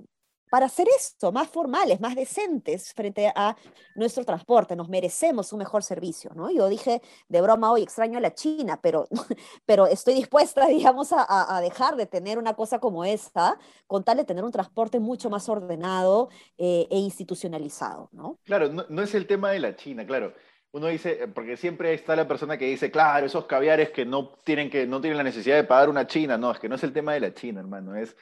para 0.53 0.67
hacer 0.67 0.86
esto, 0.95 1.31
más 1.31 1.50
formales, 1.50 2.00
más 2.00 2.13
decentes 2.13 2.93
frente 2.93 3.33
a 3.36 3.57
nuestro 3.95 4.24
transporte. 4.24 4.75
Nos 4.75 4.88
merecemos 4.88 5.51
un 5.51 5.57
mejor 5.57 5.81
servicio, 5.81 6.29
¿no? 6.36 6.51
Yo 6.51 6.69
dije 6.69 7.01
de 7.27 7.41
broma 7.41 7.72
hoy, 7.72 7.81
extraño 7.81 8.19
a 8.19 8.22
la 8.22 8.36
China, 8.36 8.79
pero, 8.79 9.07
pero 9.65 9.88
estoy 9.88 10.13
dispuesta, 10.13 10.67
digamos, 10.67 11.10
a, 11.12 11.60
dejar 11.60 11.95
de 11.95 12.05
tener 12.05 12.38
una 12.38 12.53
cosa 12.53 12.77
como 12.77 13.03
esta, 13.03 13.57
con 13.88 14.03
tal 14.03 14.17
de 14.17 14.25
tener 14.25 14.43
un 14.43 14.51
transporte 14.51 15.00
mucho 15.00 15.27
más 15.31 15.50
ordenado 15.50 16.29
eh, 16.60 16.88
e 16.91 17.00
institucionalizado, 17.00 18.10
¿no? 18.12 18.38
Claro, 18.43 18.69
no, 18.69 19.01
es 19.01 19.15
el 19.15 19.25
tema 19.25 19.50
de 19.50 19.60
la 19.60 19.75
China, 19.75 20.05
claro 20.05 20.36
uno 20.75 20.88
dice, 20.88 21.27
porque 21.27 21.55
siempre 21.55 21.93
está 21.93 22.15
la 22.15 22.27
persona 22.27 22.57
que 22.57 22.65
dice, 22.65 22.89
claro, 22.89 23.27
esos 23.27 23.45
caviares 23.45 23.91
que 23.91 24.05
no 24.05 24.29
tienen, 24.43 24.72
que 24.72 24.88
no 24.88 25.01
tienen 25.01 25.17
la 25.17 25.24
necesidad 25.24 25.55
de 25.55 25.65
pagar 25.65 25.88
una 25.88 26.07
China. 26.07 26.36
No, 26.36 26.50
es 26.50 26.57
que 26.57 26.67
no 26.67 26.74
es 26.74 26.83
el 26.83 26.91
tema 26.91 27.13
de 27.13 27.19
la 27.19 27.31
China, 27.36 27.60
hermano. 27.60 27.95
Es 27.95 28.15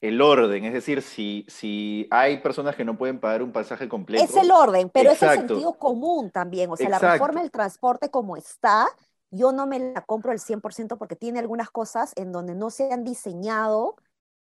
el 0.00 0.22
orden, 0.22 0.64
es 0.64 0.72
decir, 0.72 1.02
si, 1.02 1.44
si 1.48 2.08
hay 2.10 2.38
personas 2.38 2.74
que 2.74 2.84
no 2.84 2.96
pueden 2.96 3.20
pagar 3.20 3.42
un 3.42 3.52
pasaje 3.52 3.88
completo. 3.88 4.24
Es 4.24 4.34
el 4.34 4.50
orden, 4.50 4.88
pero 4.88 5.10
es 5.10 5.22
el 5.22 5.30
sentido 5.30 5.74
común 5.74 6.30
también. 6.30 6.70
O 6.70 6.76
sea, 6.76 6.88
la 6.88 6.98
reforma 6.98 7.42
del 7.42 7.50
transporte 7.50 8.10
como 8.10 8.36
está, 8.36 8.86
yo 9.30 9.52
no 9.52 9.66
me 9.66 9.78
la 9.78 10.00
compro 10.02 10.32
al 10.32 10.38
100% 10.38 10.96
porque 10.96 11.16
tiene 11.16 11.38
algunas 11.38 11.70
cosas 11.70 12.12
en 12.16 12.32
donde 12.32 12.54
no 12.54 12.70
se 12.70 12.90
han 12.92 13.04
diseñado 13.04 13.96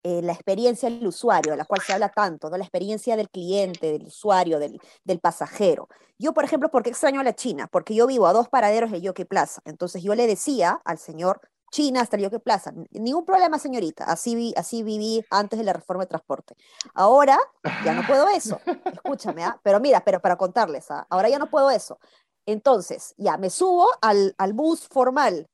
eh, 0.04 0.22
la 0.22 0.34
experiencia 0.34 0.90
del 0.90 1.08
usuario, 1.08 1.54
de 1.54 1.58
la 1.58 1.66
cual 1.66 1.82
se 1.82 1.94
habla 1.94 2.10
tanto, 2.10 2.50
¿no? 2.50 2.58
la 2.58 2.64
experiencia 2.64 3.16
del 3.16 3.30
cliente, 3.30 3.92
del 3.92 4.08
usuario, 4.08 4.60
del, 4.60 4.80
del 5.04 5.20
pasajero. 5.20 5.88
Yo, 6.20 6.34
por 6.34 6.44
ejemplo, 6.44 6.70
¿por 6.70 6.84
qué 6.84 6.90
extraño 6.90 7.22
a 7.22 7.24
la 7.24 7.34
China? 7.34 7.68
Porque 7.72 7.96
yo 7.96 8.06
vivo 8.06 8.28
a 8.28 8.34
dos 8.34 8.50
paraderos 8.50 8.92
de 8.92 9.02
Yoke 9.02 9.26
Plaza. 9.26 9.62
Entonces 9.66 10.04
yo 10.04 10.14
le 10.16 10.28
decía 10.28 10.82
al 10.86 11.00
señor, 11.00 11.42
China 11.76 12.00
hasta 12.00 12.16
el 12.16 12.24
Yoke 12.24 12.40
Plaza. 12.40 12.72
Ningún 12.92 13.26
problema, 13.26 13.60
señorita. 13.60 14.06
Así, 14.06 14.54
así 14.56 14.82
viví 14.82 15.26
antes 15.30 15.60
de 15.60 15.66
la 15.66 15.74
reforma 15.74 16.04
de 16.04 16.08
transporte. 16.08 16.56
Ahora 16.94 17.38
ya 17.84 17.94
no 17.94 18.08
puedo 18.08 18.30
eso. 18.30 18.62
Escúchame, 18.94 19.44
¿ah? 19.44 19.60
pero 19.62 19.82
mira, 19.82 20.02
pero 20.02 20.22
para 20.22 20.38
contarles, 20.38 20.90
¿ah? 20.90 21.06
ahora 21.10 21.28
ya 21.28 21.38
no 21.38 21.50
puedo 21.50 21.70
eso. 21.70 22.00
Entonces, 22.46 23.14
ya 23.18 23.36
me 23.36 23.50
subo 23.50 23.90
al, 24.02 24.34
al 24.38 24.54
bus 24.54 24.88
formal. 24.88 25.50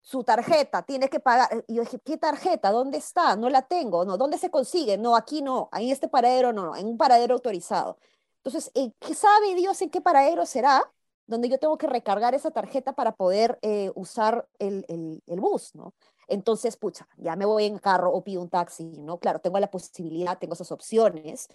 Su 0.00 0.22
tarjeta, 0.22 0.82
tiene 0.82 1.08
que 1.08 1.18
pagar. 1.18 1.64
Y 1.66 1.74
yo 1.74 1.82
dije, 1.82 1.98
¿qué 2.04 2.18
tarjeta? 2.18 2.70
¿Dónde 2.70 2.98
está? 2.98 3.34
No 3.34 3.50
la 3.50 3.62
tengo. 3.62 4.04
No, 4.04 4.16
¿dónde 4.16 4.38
se 4.38 4.48
consigue? 4.48 4.96
No, 4.96 5.16
aquí 5.16 5.42
no. 5.42 5.70
En 5.72 5.88
este 5.88 6.06
paradero 6.06 6.52
no, 6.52 6.76
en 6.76 6.86
un 6.86 6.96
paradero 6.96 7.34
autorizado. 7.34 7.98
Entonces, 8.44 8.70
¿qué 9.00 9.14
sabe 9.14 9.56
Dios 9.56 9.82
en 9.82 9.90
qué 9.90 10.00
paradero 10.00 10.46
será? 10.46 10.88
Donde 11.32 11.48
yo 11.48 11.58
tengo 11.58 11.78
que 11.78 11.86
recargar 11.86 12.34
esa 12.34 12.50
tarjeta 12.50 12.92
para 12.92 13.16
poder 13.16 13.58
eh, 13.62 13.90
usar 13.94 14.46
el, 14.58 14.84
el, 15.26 15.40
bus, 15.40 15.74
¿no? 15.74 15.94
Entonces, 16.28 16.76
pucha, 16.76 17.08
ya 17.16 17.36
me 17.36 17.46
voy 17.46 17.64
en 17.64 17.78
carro 17.78 18.12
o 18.12 18.22
pido 18.22 18.42
un 18.42 18.50
taxi, 18.50 18.84
¿no? 18.84 19.18
Claro, 19.18 19.40
tengo 19.40 19.58
la 19.58 19.70
posibilidad, 19.70 20.38
tengo 20.38 20.52
esas 20.52 20.70
opciones 20.70 21.48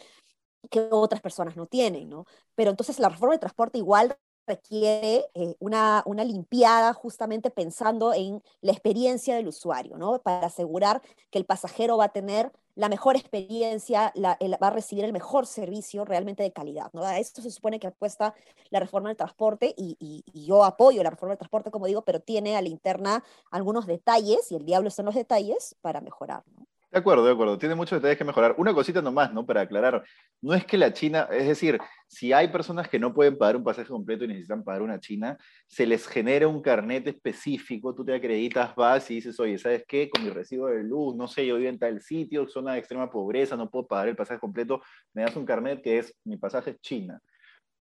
que 0.71 0.87
otras 0.91 1.21
personas 1.21 1.55
no 1.55 1.67
tienen, 1.67 2.09
¿no? 2.09 2.25
Pero 2.55 2.71
entonces 2.71 2.99
la 2.99 3.09
reforma 3.09 3.35
de 3.35 3.39
transporte 3.39 3.77
igual 3.77 4.17
requiere 4.47 5.25
eh, 5.33 5.55
una, 5.59 6.01
una 6.05 6.23
limpiada 6.23 6.93
justamente 6.93 7.51
pensando 7.51 8.13
en 8.13 8.41
la 8.61 8.71
experiencia 8.71 9.35
del 9.35 9.47
usuario, 9.47 9.97
¿no? 9.97 10.19
Para 10.19 10.47
asegurar 10.47 11.01
que 11.29 11.37
el 11.37 11.45
pasajero 11.45 11.97
va 11.97 12.05
a 12.05 12.13
tener 12.13 12.51
la 12.75 12.89
mejor 12.89 13.15
experiencia, 13.15 14.13
va 14.15 14.37
a 14.39 14.69
recibir 14.69 15.03
el 15.03 15.11
mejor 15.11 15.47
servicio 15.47 16.05
realmente 16.05 16.43
de 16.43 16.53
calidad, 16.53 16.91
¿no? 16.93 17.03
A 17.03 17.17
esto 17.17 17.41
se 17.41 17.49
supone 17.49 17.79
que 17.79 17.87
apuesta 17.87 18.35
la 18.69 18.79
reforma 18.79 19.09
del 19.09 19.17
transporte 19.17 19.73
y, 19.75 19.97
y, 19.99 20.45
yo 20.45 20.63
apoyo 20.63 21.01
la 21.01 21.09
reforma 21.09 21.31
del 21.31 21.39
transporte, 21.39 21.71
como 21.71 21.87
digo, 21.87 22.03
pero 22.03 22.19
tiene 22.19 22.55
a 22.55 22.61
la 22.61 22.69
interna 22.69 23.23
algunos 23.49 23.87
detalles 23.87 24.51
y 24.51 24.55
el 24.55 24.65
diablo 24.65 24.91
en 24.95 25.05
los 25.05 25.15
detalles 25.15 25.75
para 25.81 26.01
mejorar, 26.01 26.43
¿no? 26.55 26.66
De 26.89 26.99
acuerdo, 26.99 27.25
de 27.25 27.33
acuerdo. 27.33 27.57
Tiene 27.57 27.75
muchos 27.75 27.97
detalles 27.97 28.17
que 28.17 28.23
mejorar. 28.23 28.55
Una 28.57 28.73
cosita 28.73 29.01
nomás, 29.01 29.33
¿no? 29.33 29.45
Para 29.45 29.61
aclarar. 29.61 30.03
No 30.41 30.53
es 30.53 30.65
que 30.65 30.77
la 30.77 30.93
China, 30.93 31.27
es 31.31 31.45
decir, 31.45 31.77
si 32.07 32.31
hay 32.31 32.47
personas 32.47 32.87
que 32.87 32.97
no 32.97 33.13
pueden 33.13 33.37
pagar 33.37 33.57
un 33.57 33.63
pasaje 33.63 33.89
completo 33.89 34.23
y 34.23 34.29
necesitan 34.29 34.63
pagar 34.63 34.81
una 34.81 34.97
China, 34.99 35.37
se 35.67 35.85
les 35.85 36.07
genera 36.07 36.47
un 36.47 36.61
carnet 36.61 37.05
específico, 37.07 37.93
tú 37.93 38.05
te 38.05 38.15
acreditas, 38.15 38.73
vas 38.73 39.11
y 39.11 39.15
dices, 39.15 39.37
oye, 39.39 39.57
¿sabes 39.57 39.83
qué? 39.85 40.09
Con 40.09 40.23
mi 40.23 40.29
recibo 40.29 40.67
de 40.67 40.81
luz, 40.83 41.13
no 41.15 41.27
sé, 41.27 41.45
yo 41.45 41.57
vivo 41.57 41.69
en 41.69 41.77
tal 41.77 41.99
sitio, 41.99 42.47
zona 42.47 42.73
de 42.73 42.79
extrema 42.79 43.11
pobreza, 43.11 43.57
no 43.57 43.69
puedo 43.69 43.85
pagar 43.85 44.07
el 44.07 44.15
pasaje 44.15 44.39
completo, 44.39 44.81
me 45.13 45.23
das 45.23 45.35
un 45.35 45.45
carnet 45.45 45.81
que 45.81 45.99
es, 45.99 46.15
mi 46.23 46.37
pasaje 46.37 46.71
es 46.71 46.79
China. 46.79 47.19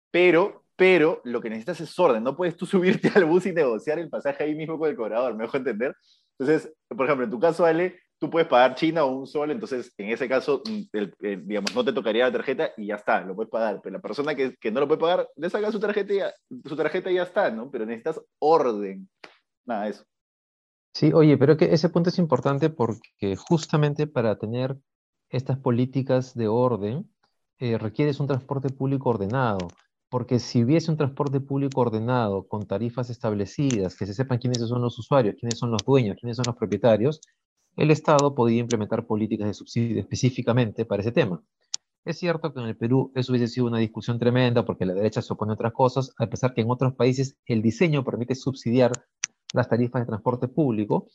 Pero, 0.10 0.64
pero, 0.78 1.20
lo 1.26 1.42
que 1.42 1.50
necesitas 1.50 1.82
es 1.82 2.00
orden. 2.00 2.24
No 2.24 2.38
puedes 2.38 2.56
tú 2.56 2.66
subirte 2.66 3.12
al 3.14 3.26
bus 3.26 3.46
y 3.46 3.52
negociar 3.52 4.00
el 4.00 4.10
pasaje 4.10 4.46
ahí 4.46 4.56
mismo 4.56 4.80
con 4.80 4.90
el 4.90 4.96
cobrador, 4.96 5.36
¿me 5.36 5.44
dejo 5.44 5.58
entender? 5.58 5.94
Entonces, 6.40 6.74
por 6.88 7.06
ejemplo, 7.06 7.26
en 7.26 7.32
tu 7.32 7.40
caso, 7.40 7.66
Ale, 7.66 8.00
tú 8.26 8.32
puedes 8.32 8.48
pagar 8.48 8.76
China 8.76 9.06
o 9.06 9.20
un 9.20 9.28
sol, 9.28 9.52
entonces 9.52 9.94
en 9.98 10.10
ese 10.10 10.28
caso, 10.28 10.62
mm, 10.66 11.46
digamos, 11.46 11.76
no 11.76 11.86
te 11.86 11.94
tocaría 11.94 12.26
la 12.26 12.32
tarjeta 12.32 12.72
y 12.78 12.88
ya 12.88 12.96
está, 12.96 13.22
lo 13.22 13.36
puedes 13.36 13.52
pagar. 13.52 13.80
Pero 13.84 13.94
la 13.94 14.02
persona 14.02 14.36
que, 14.36 14.56
que 14.56 14.72
no 14.72 14.80
lo 14.80 14.88
puede 14.88 15.00
pagar, 15.00 15.30
le 15.36 15.50
saca 15.50 15.72
su 15.72 15.80
tarjeta, 15.80 16.14
y 16.14 16.18
ya, 16.18 16.34
su 16.66 16.76
tarjeta 16.76 17.12
ya 17.12 17.24
está, 17.24 17.52
¿no? 17.52 17.70
Pero 17.70 17.86
necesitas 17.86 18.22
orden. 18.40 19.08
Nada, 19.66 19.88
eso. 19.88 20.04
Sí, 20.94 21.12
oye, 21.14 21.38
pero 21.38 21.58
que 21.58 21.74
ese 21.74 21.90
punto 21.90 22.10
es 22.10 22.18
importante 22.20 22.70
porque 22.70 23.36
justamente 23.36 24.08
para 24.08 24.38
tener 24.38 24.78
estas 25.30 25.58
políticas 25.58 26.34
de 26.36 26.48
orden, 26.48 27.12
eh, 27.60 27.78
requieres 27.78 28.20
un 28.20 28.28
transporte 28.28 28.70
público 28.70 29.10
ordenado. 29.10 29.68
Porque 30.10 30.40
si 30.40 30.64
hubiese 30.64 30.92
un 30.92 30.98
transporte 30.98 31.42
público 31.42 31.82
ordenado, 31.82 32.48
con 32.48 32.66
tarifas 32.66 33.10
establecidas, 33.10 33.98
que 33.98 34.06
se 34.06 34.14
sepan 34.14 34.38
quiénes 34.38 34.60
son 34.60 34.82
los 34.82 34.98
usuarios, 34.98 35.36
quiénes 35.38 35.60
son 35.60 35.72
los 35.72 35.84
dueños, 35.84 36.16
quiénes 36.20 36.38
son 36.38 36.46
los 36.48 36.56
propietarios, 36.56 37.20
el 37.76 37.92
Estado 37.92 38.34
podía 38.36 38.60
implementar 38.60 39.06
políticas 39.06 39.48
de 39.48 39.54
subsidio 39.54 40.00
específicamente 40.00 40.86
para 40.86 41.02
ese 41.02 41.12
tema. 41.12 41.44
Es 42.06 42.20
cierto 42.20 42.54
que 42.54 42.60
en 42.60 42.68
el 42.68 42.78
Perú 42.78 43.12
eso 43.16 43.32
hubiese 43.32 43.48
sido 43.48 43.66
una 43.66 43.80
discusión 43.80 44.20
tremenda 44.20 44.64
porque 44.64 44.86
la 44.86 44.94
derecha 44.94 45.22
se 45.22 45.34
opone 45.34 45.52
a 45.52 45.56
otras 45.56 45.74
cosas, 45.74 46.14
a 46.20 46.28
pesar 46.28 46.54
que 46.54 46.62
en 46.62 46.70
otros 46.70 46.94
países 46.94 47.38
el 47.46 47.64
diseño 47.64 48.04
permite 48.04 48.36
subsidiar 48.36 48.92
las 49.54 49.68
tarifas 49.68 50.04
de 50.04 50.06
transporte 50.06 50.48
público, 50.48 51.08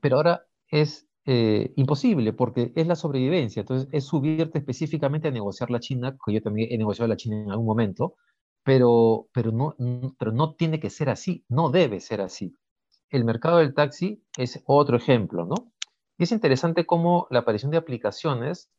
pero 0.00 0.16
ahora 0.16 0.44
es 0.70 1.06
eh, 1.24 1.72
imposible 1.76 2.32
porque 2.32 2.72
es 2.74 2.86
la 2.86 2.96
sobrevivencia. 2.96 3.60
Entonces 3.60 3.88
es 3.92 4.04
subirte 4.04 4.58
específicamente 4.58 5.28
a 5.28 5.30
negociar 5.30 5.70
la 5.70 5.78
China, 5.78 6.16
que 6.24 6.32
yo 6.32 6.42
también 6.42 6.68
he 6.72 6.78
negociado 6.78 7.08
la 7.08 7.16
China 7.16 7.40
en 7.40 7.50
algún 7.50 7.66
momento, 7.66 8.16
pero, 8.64 9.28
pero, 9.32 9.52
no, 9.52 9.76
pero 10.18 10.32
no 10.32 10.54
tiene 10.54 10.80
que 10.80 10.90
ser 10.90 11.10
así, 11.10 11.44
no 11.48 11.70
debe 11.70 12.00
ser 12.00 12.22
así. 12.22 12.54
El 13.08 13.24
mercado 13.24 13.58
del 13.58 13.72
taxi 13.72 14.22
es 14.36 14.62
otro 14.66 14.96
ejemplo, 14.96 15.46
¿no? 15.46 15.72
Y 16.18 16.24
es 16.24 16.32
interesante 16.32 16.84
cómo 16.84 17.28
la 17.30 17.40
aparición 17.40 17.70
de 17.70 17.78
aplicaciones 17.78 18.70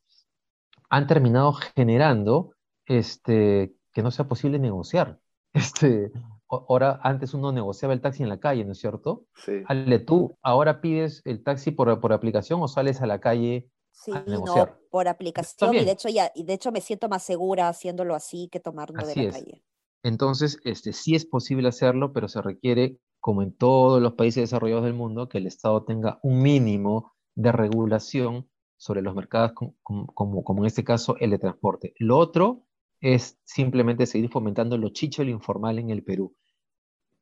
han 0.90 1.08
terminado 1.08 1.54
generando 1.54 2.54
este, 2.86 3.74
que 3.94 4.04
no 4.04 4.12
sea 4.12 4.28
posible 4.28 4.60
negociar. 4.60 5.20
Este, 5.52 6.12
ahora, 6.48 7.00
antes 7.02 7.34
uno 7.34 7.52
negociaba 7.52 7.96
el 7.96 8.02
taxi 8.02 8.22
en 8.22 8.30
la 8.30 8.40
calle, 8.40 8.66
¿no 8.66 8.74
es 8.74 8.80
cierto? 8.80 9.26
Sí. 9.34 9.64
Ale, 9.66 9.98
tú 9.98 10.38
ahora 10.44 10.80
pides 10.80 11.24
el 11.26 11.42
taxi 11.44 11.72
por, 11.72 12.00
por 12.00 12.14
aplicación 12.14 12.62
o 12.62 12.68
sales 12.68 13.02
a 13.02 13.08
la 13.08 13.20
calle 13.20 13.68
sí, 13.92 14.12
No, 14.28 14.70
por 14.92 15.08
aplicación. 15.08 15.74
Y 15.74 15.86
de, 15.86 15.92
hecho 15.92 16.08
ya, 16.08 16.32
y 16.36 16.44
de 16.44 16.54
hecho 16.54 16.72
me 16.72 16.82
siento 16.82 17.10
más 17.10 17.24
segura 17.24 17.68
haciéndolo 17.68 18.14
así 18.14 18.48
que 18.52 18.60
tomarlo 18.60 19.04
de 19.04 19.16
la 19.16 19.32
calle. 19.32 19.64
Entonces, 20.04 20.60
este, 20.66 20.94
sí 20.94 21.16
es 21.16 21.26
posible 21.26 21.68
hacerlo, 21.68 22.14
pero 22.14 22.28
se 22.28 22.44
requiere, 22.44 23.00
como 23.20 23.42
en 23.42 23.52
todos 23.52 24.00
los 24.00 24.14
países 24.14 24.44
desarrollados 24.44 24.84
del 24.84 24.94
mundo, 24.94 25.28
que 25.28 25.40
el 25.40 25.48
Estado 25.48 25.84
tenga 25.84 26.20
un 26.22 26.44
mínimo 26.44 27.16
de 27.36 27.52
regulación 27.52 28.50
sobre 28.78 29.02
los 29.02 29.14
mercados 29.14 29.52
como, 29.54 30.14
como, 30.14 30.60
en 30.60 30.66
este 30.66 30.84
caso 30.84 31.18
el 31.20 31.32
de 31.32 31.40
transporte. 31.40 31.94
Lo 31.98 32.18
otro 32.18 32.66
es 33.02 33.40
simplemente 33.44 34.06
seguir 34.06 34.30
fomentando 34.30 34.78
lo 34.78 34.90
chicho 34.90 35.22
y 35.22 35.26
lo 35.26 35.32
informal 35.32 35.80
en 35.80 35.90
el 35.90 36.04
Perú. 36.04 36.36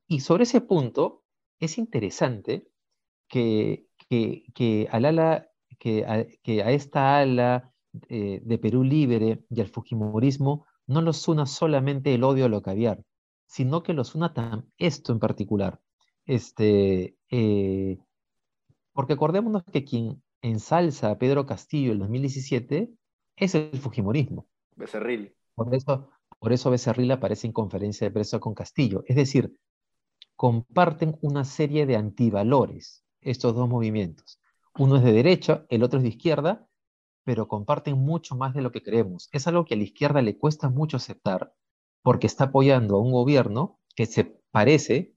Y 0.07 0.21
sobre 0.21 0.43
ese 0.43 0.61
punto 0.61 1.23
es 1.59 1.77
interesante 1.77 2.67
que, 3.27 3.87
que, 4.09 4.43
que, 4.53 4.87
al 4.91 5.05
ala, 5.05 5.49
que, 5.79 6.05
a, 6.05 6.25
que 6.43 6.63
a 6.63 6.71
esta 6.71 7.17
ala 7.17 7.73
eh, 8.09 8.41
de 8.43 8.57
Perú 8.57 8.83
libre 8.83 9.43
y 9.49 9.61
al 9.61 9.67
Fujimorismo 9.67 10.65
no 10.85 11.01
los 11.01 11.27
una 11.27 11.45
solamente 11.45 12.13
el 12.13 12.23
odio 12.23 12.45
a 12.45 12.49
lo 12.49 12.61
caviar, 12.61 13.03
sino 13.47 13.83
que 13.83 13.93
los 13.93 14.15
una 14.15 14.33
esto 14.77 15.11
en 15.11 15.19
particular. 15.19 15.81
Este, 16.25 17.17
eh, 17.29 17.97
porque 18.97 19.13
acordémonos 19.13 19.63
que 19.71 19.85
quien 19.85 20.23
ensalza 20.41 21.11
a 21.11 21.19
Pedro 21.19 21.45
Castillo 21.45 21.91
en 21.91 21.99
2017 21.99 22.91
es 23.35 23.53
el 23.53 23.77
Fujimorismo. 23.77 24.47
Becerril. 24.75 25.35
Por 25.53 25.75
eso, 25.75 26.09
por 26.39 26.51
eso 26.51 26.71
Becerril 26.71 27.11
aparece 27.11 27.45
en 27.45 27.53
conferencia 27.53 28.07
de 28.07 28.11
prensa 28.11 28.39
con 28.39 28.55
Castillo. 28.55 29.03
Es 29.05 29.15
decir, 29.15 29.55
comparten 30.35 31.15
una 31.21 31.45
serie 31.45 31.85
de 31.85 31.95
antivalores 31.95 33.05
estos 33.21 33.53
dos 33.53 33.69
movimientos. 33.69 34.39
Uno 34.79 34.95
es 34.95 35.03
de 35.03 35.11
derecha, 35.11 35.67
el 35.69 35.83
otro 35.83 35.99
es 35.99 36.03
de 36.03 36.09
izquierda, 36.09 36.67
pero 37.23 37.47
comparten 37.47 37.99
mucho 37.99 38.35
más 38.35 38.55
de 38.55 38.63
lo 38.63 38.71
que 38.71 38.81
creemos. 38.81 39.29
Es 39.31 39.45
algo 39.45 39.65
que 39.65 39.75
a 39.75 39.77
la 39.77 39.83
izquierda 39.83 40.23
le 40.23 40.39
cuesta 40.39 40.69
mucho 40.69 40.97
aceptar 40.97 41.53
porque 42.01 42.25
está 42.25 42.45
apoyando 42.45 42.95
a 42.95 43.01
un 43.01 43.11
gobierno 43.11 43.79
que 43.95 44.07
se 44.07 44.41
parece, 44.49 45.13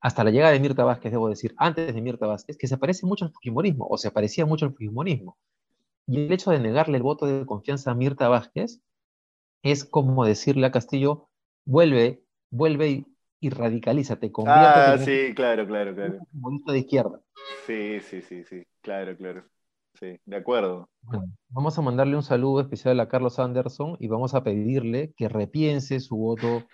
hasta 0.00 0.24
la 0.24 0.30
llegada 0.30 0.52
de 0.52 0.60
Mirta 0.60 0.84
Vázquez, 0.84 1.12
debo 1.12 1.28
decir, 1.28 1.54
antes 1.56 1.94
de 1.94 2.00
Mirta 2.00 2.26
Vázquez, 2.26 2.56
que 2.56 2.68
se 2.68 2.78
parece 2.78 3.06
mucho 3.06 3.24
al 3.24 3.32
Fujimorismo, 3.32 3.86
o 3.88 3.96
se 3.96 4.10
parecía 4.10 4.46
mucho 4.46 4.66
al 4.66 4.72
Fujimorismo. 4.72 5.36
Y 6.06 6.26
el 6.26 6.32
hecho 6.32 6.50
de 6.50 6.60
negarle 6.60 6.98
el 6.98 7.02
voto 7.02 7.26
de 7.26 7.44
confianza 7.44 7.90
a 7.90 7.94
Mirta 7.94 8.28
Vázquez 8.28 8.80
es 9.62 9.84
como 9.84 10.24
decirle 10.24 10.66
a 10.66 10.70
Castillo, 10.70 11.28
vuelve, 11.64 12.22
vuelve 12.50 13.04
y, 13.40 13.50
radicalízate, 13.50 14.30
conviértete 14.30 14.68
ah, 14.68 14.98
sí, 14.98 15.34
claro, 15.34 15.66
claro, 15.66 15.94
claro. 15.94 16.18
Un 16.40 16.62
de 16.64 16.78
izquierda. 16.78 17.20
Sí, 17.66 18.00
sí, 18.00 18.22
sí, 18.22 18.44
sí, 18.44 18.64
claro, 18.80 19.16
claro. 19.16 19.44
Sí, 19.98 20.18
de 20.24 20.36
acuerdo. 20.36 20.90
Bueno, 21.02 21.24
vamos 21.48 21.78
a 21.78 21.82
mandarle 21.82 22.16
un 22.16 22.22
saludo 22.22 22.60
especial 22.60 23.00
a 23.00 23.08
Carlos 23.08 23.38
Anderson 23.38 23.96
y 23.98 24.08
vamos 24.08 24.34
a 24.34 24.44
pedirle 24.44 25.14
que 25.16 25.28
repiense 25.28 26.00
su 26.00 26.16
voto 26.16 26.64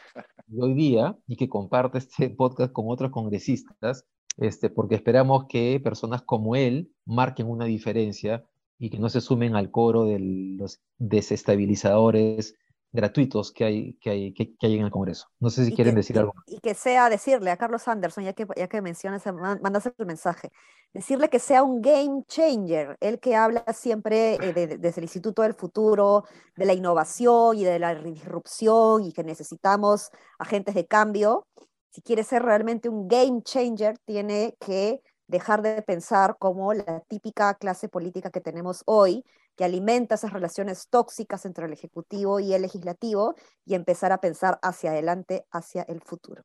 hoy 0.59 0.75
día 0.75 1.19
y 1.27 1.37
que 1.37 1.49
comparte 1.49 1.99
este 1.99 2.31
podcast 2.31 2.73
con 2.73 2.87
otros 2.89 3.11
congresistas, 3.11 4.07
este, 4.39 4.71
porque 4.71 4.95
esperamos 4.95 5.47
que 5.49 5.81
personas 5.83 6.23
como 6.23 6.57
él 6.57 6.93
marquen 7.05 7.49
una 7.49 7.65
diferencia 7.65 8.45
y 8.79 8.91
que 8.91 8.99
no 8.99 9.09
se 9.09 9.21
sumen 9.21 9.55
al 9.55 9.71
coro 9.71 10.05
de 10.05 10.19
los 10.19 10.81
desestabilizadores 10.99 12.57
gratuitos 12.93 13.51
que 13.53 13.65
hay, 13.65 13.95
que 13.95 14.11
hay, 14.11 14.35
que, 14.35 14.55
hay 14.61 14.77
en 14.77 14.85
el 14.85 14.91
Congreso. 14.91 15.29
No 15.41 15.49
sé 15.49 15.65
si 15.65 15.75
quieren 15.75 15.95
decir 15.95 16.19
algo. 16.19 16.35
Y 16.47 16.59
que 16.61 16.75
sea 16.75 17.09
decirle 17.09 17.51
a 17.51 17.57
Carlos 17.57 17.89
Anderson, 17.89 18.25
ya 18.25 18.35
que, 18.35 18.47
ya 18.57 18.69
que 18.69 18.83
mencionas, 18.83 19.25
mandas 19.27 19.87
el 19.87 20.07
mensaje, 20.07 20.53
decirle 20.93 21.31
que 21.31 21.39
sea 21.39 21.63
un 21.63 21.81
game 21.81 22.23
changer, 22.27 22.99
el 23.01 23.19
que 23.19 23.35
habla 23.35 23.65
siempre 23.73 24.35
eh, 24.35 24.79
desde 24.79 25.01
el 25.01 25.05
Instituto 25.05 25.43
del 25.43 25.55
Futuro, 25.55 26.25
de 26.55 26.67
la 26.67 26.75
innovación 26.75 27.57
y 27.57 27.65
de 27.65 27.79
la 27.79 27.95
disrupción 27.95 29.05
y 29.05 29.13
que 29.13 29.25
necesitamos 29.25 30.11
agentes 30.39 30.75
de 30.75 30.87
cambio. 30.87 31.47
Si 31.91 32.03
quiere 32.03 32.25
ser 32.25 32.43
realmente 32.43 32.89
un 32.89 33.09
game 33.09 33.43
changer, 33.43 33.99
tiene 34.05 34.57
que 34.61 35.01
dejar 35.29 35.63
de 35.63 35.81
pensar 35.81 36.37
como 36.39 36.75
la 36.75 37.01
típica 37.09 37.55
clase 37.55 37.89
política 37.89 38.31
que 38.31 38.41
tenemos 38.41 38.83
hoy, 38.85 39.25
que 39.57 39.65
alimenta 39.65 40.15
esas 40.15 40.33
relaciones 40.33 40.89
tóxicas 40.89 41.45
entre 41.45 41.67
el 41.67 41.73
Ejecutivo 41.73 42.41
y 42.41 42.55
el 42.55 42.63
Legislativo 42.63 43.35
y 43.65 43.75
empezar 43.75 44.13
a 44.13 44.19
pensar 44.19 44.59
hacia 44.63 44.91
adelante, 44.91 45.47
hacia 45.51 45.83
el 45.83 46.01
futuro. 46.01 46.43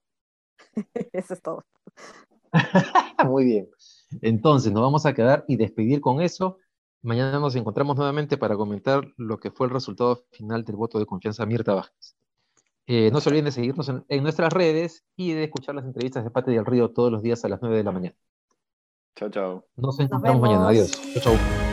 Eso 1.14 1.34
es 1.34 1.42
todo. 1.42 1.64
Muy 3.26 3.46
bien. 3.46 3.70
Entonces, 4.22 4.72
nos 4.72 4.82
vamos 4.82 5.06
a 5.06 5.14
quedar 5.14 5.46
y 5.48 5.58
despedir 5.58 6.02
con 6.02 6.22
eso. 6.22 6.58
Mañana 7.02 7.40
nos 7.40 7.56
encontramos 7.56 7.96
nuevamente 7.98 8.38
para 8.38 8.56
comentar 8.56 9.06
lo 9.18 9.40
que 9.40 9.52
fue 9.52 9.68
el 9.68 9.74
resultado 9.74 10.26
final 10.32 10.64
del 10.64 10.76
voto 10.76 11.00
de 11.00 11.06
confianza 11.06 11.44
a 11.44 11.46
Mirta 11.46 11.74
Vázquez. 11.74 12.16
Eh, 12.88 13.12
no 13.12 13.20
se 13.20 13.30
olviden 13.30 13.46
de 13.46 13.52
seguirnos 13.52 13.90
en, 13.90 14.24
nuestras 14.24 14.52
redes 14.54 15.04
y 15.18 15.34
de 15.34 15.44
escuchar 15.44 15.76
las 15.76 15.84
entrevistas 15.84 16.24
de 16.24 16.32
Pate 16.32 16.52
del 16.52 16.66
Río 16.66 16.92
todos 16.92 17.12
los 17.12 17.22
días 17.22 17.44
a 17.44 17.50
las 17.50 17.62
9 17.62 17.78
de 17.78 17.84
la 17.84 17.92
mañana. 17.92 18.16
Chao, 19.16 19.30
chao. 19.30 19.66
Nos 19.76 20.00
encontramos 20.00 20.42
mañana. 20.42 20.70
Adiós. 20.70 20.92
Chao, 21.14 21.36
chao. 21.36 21.67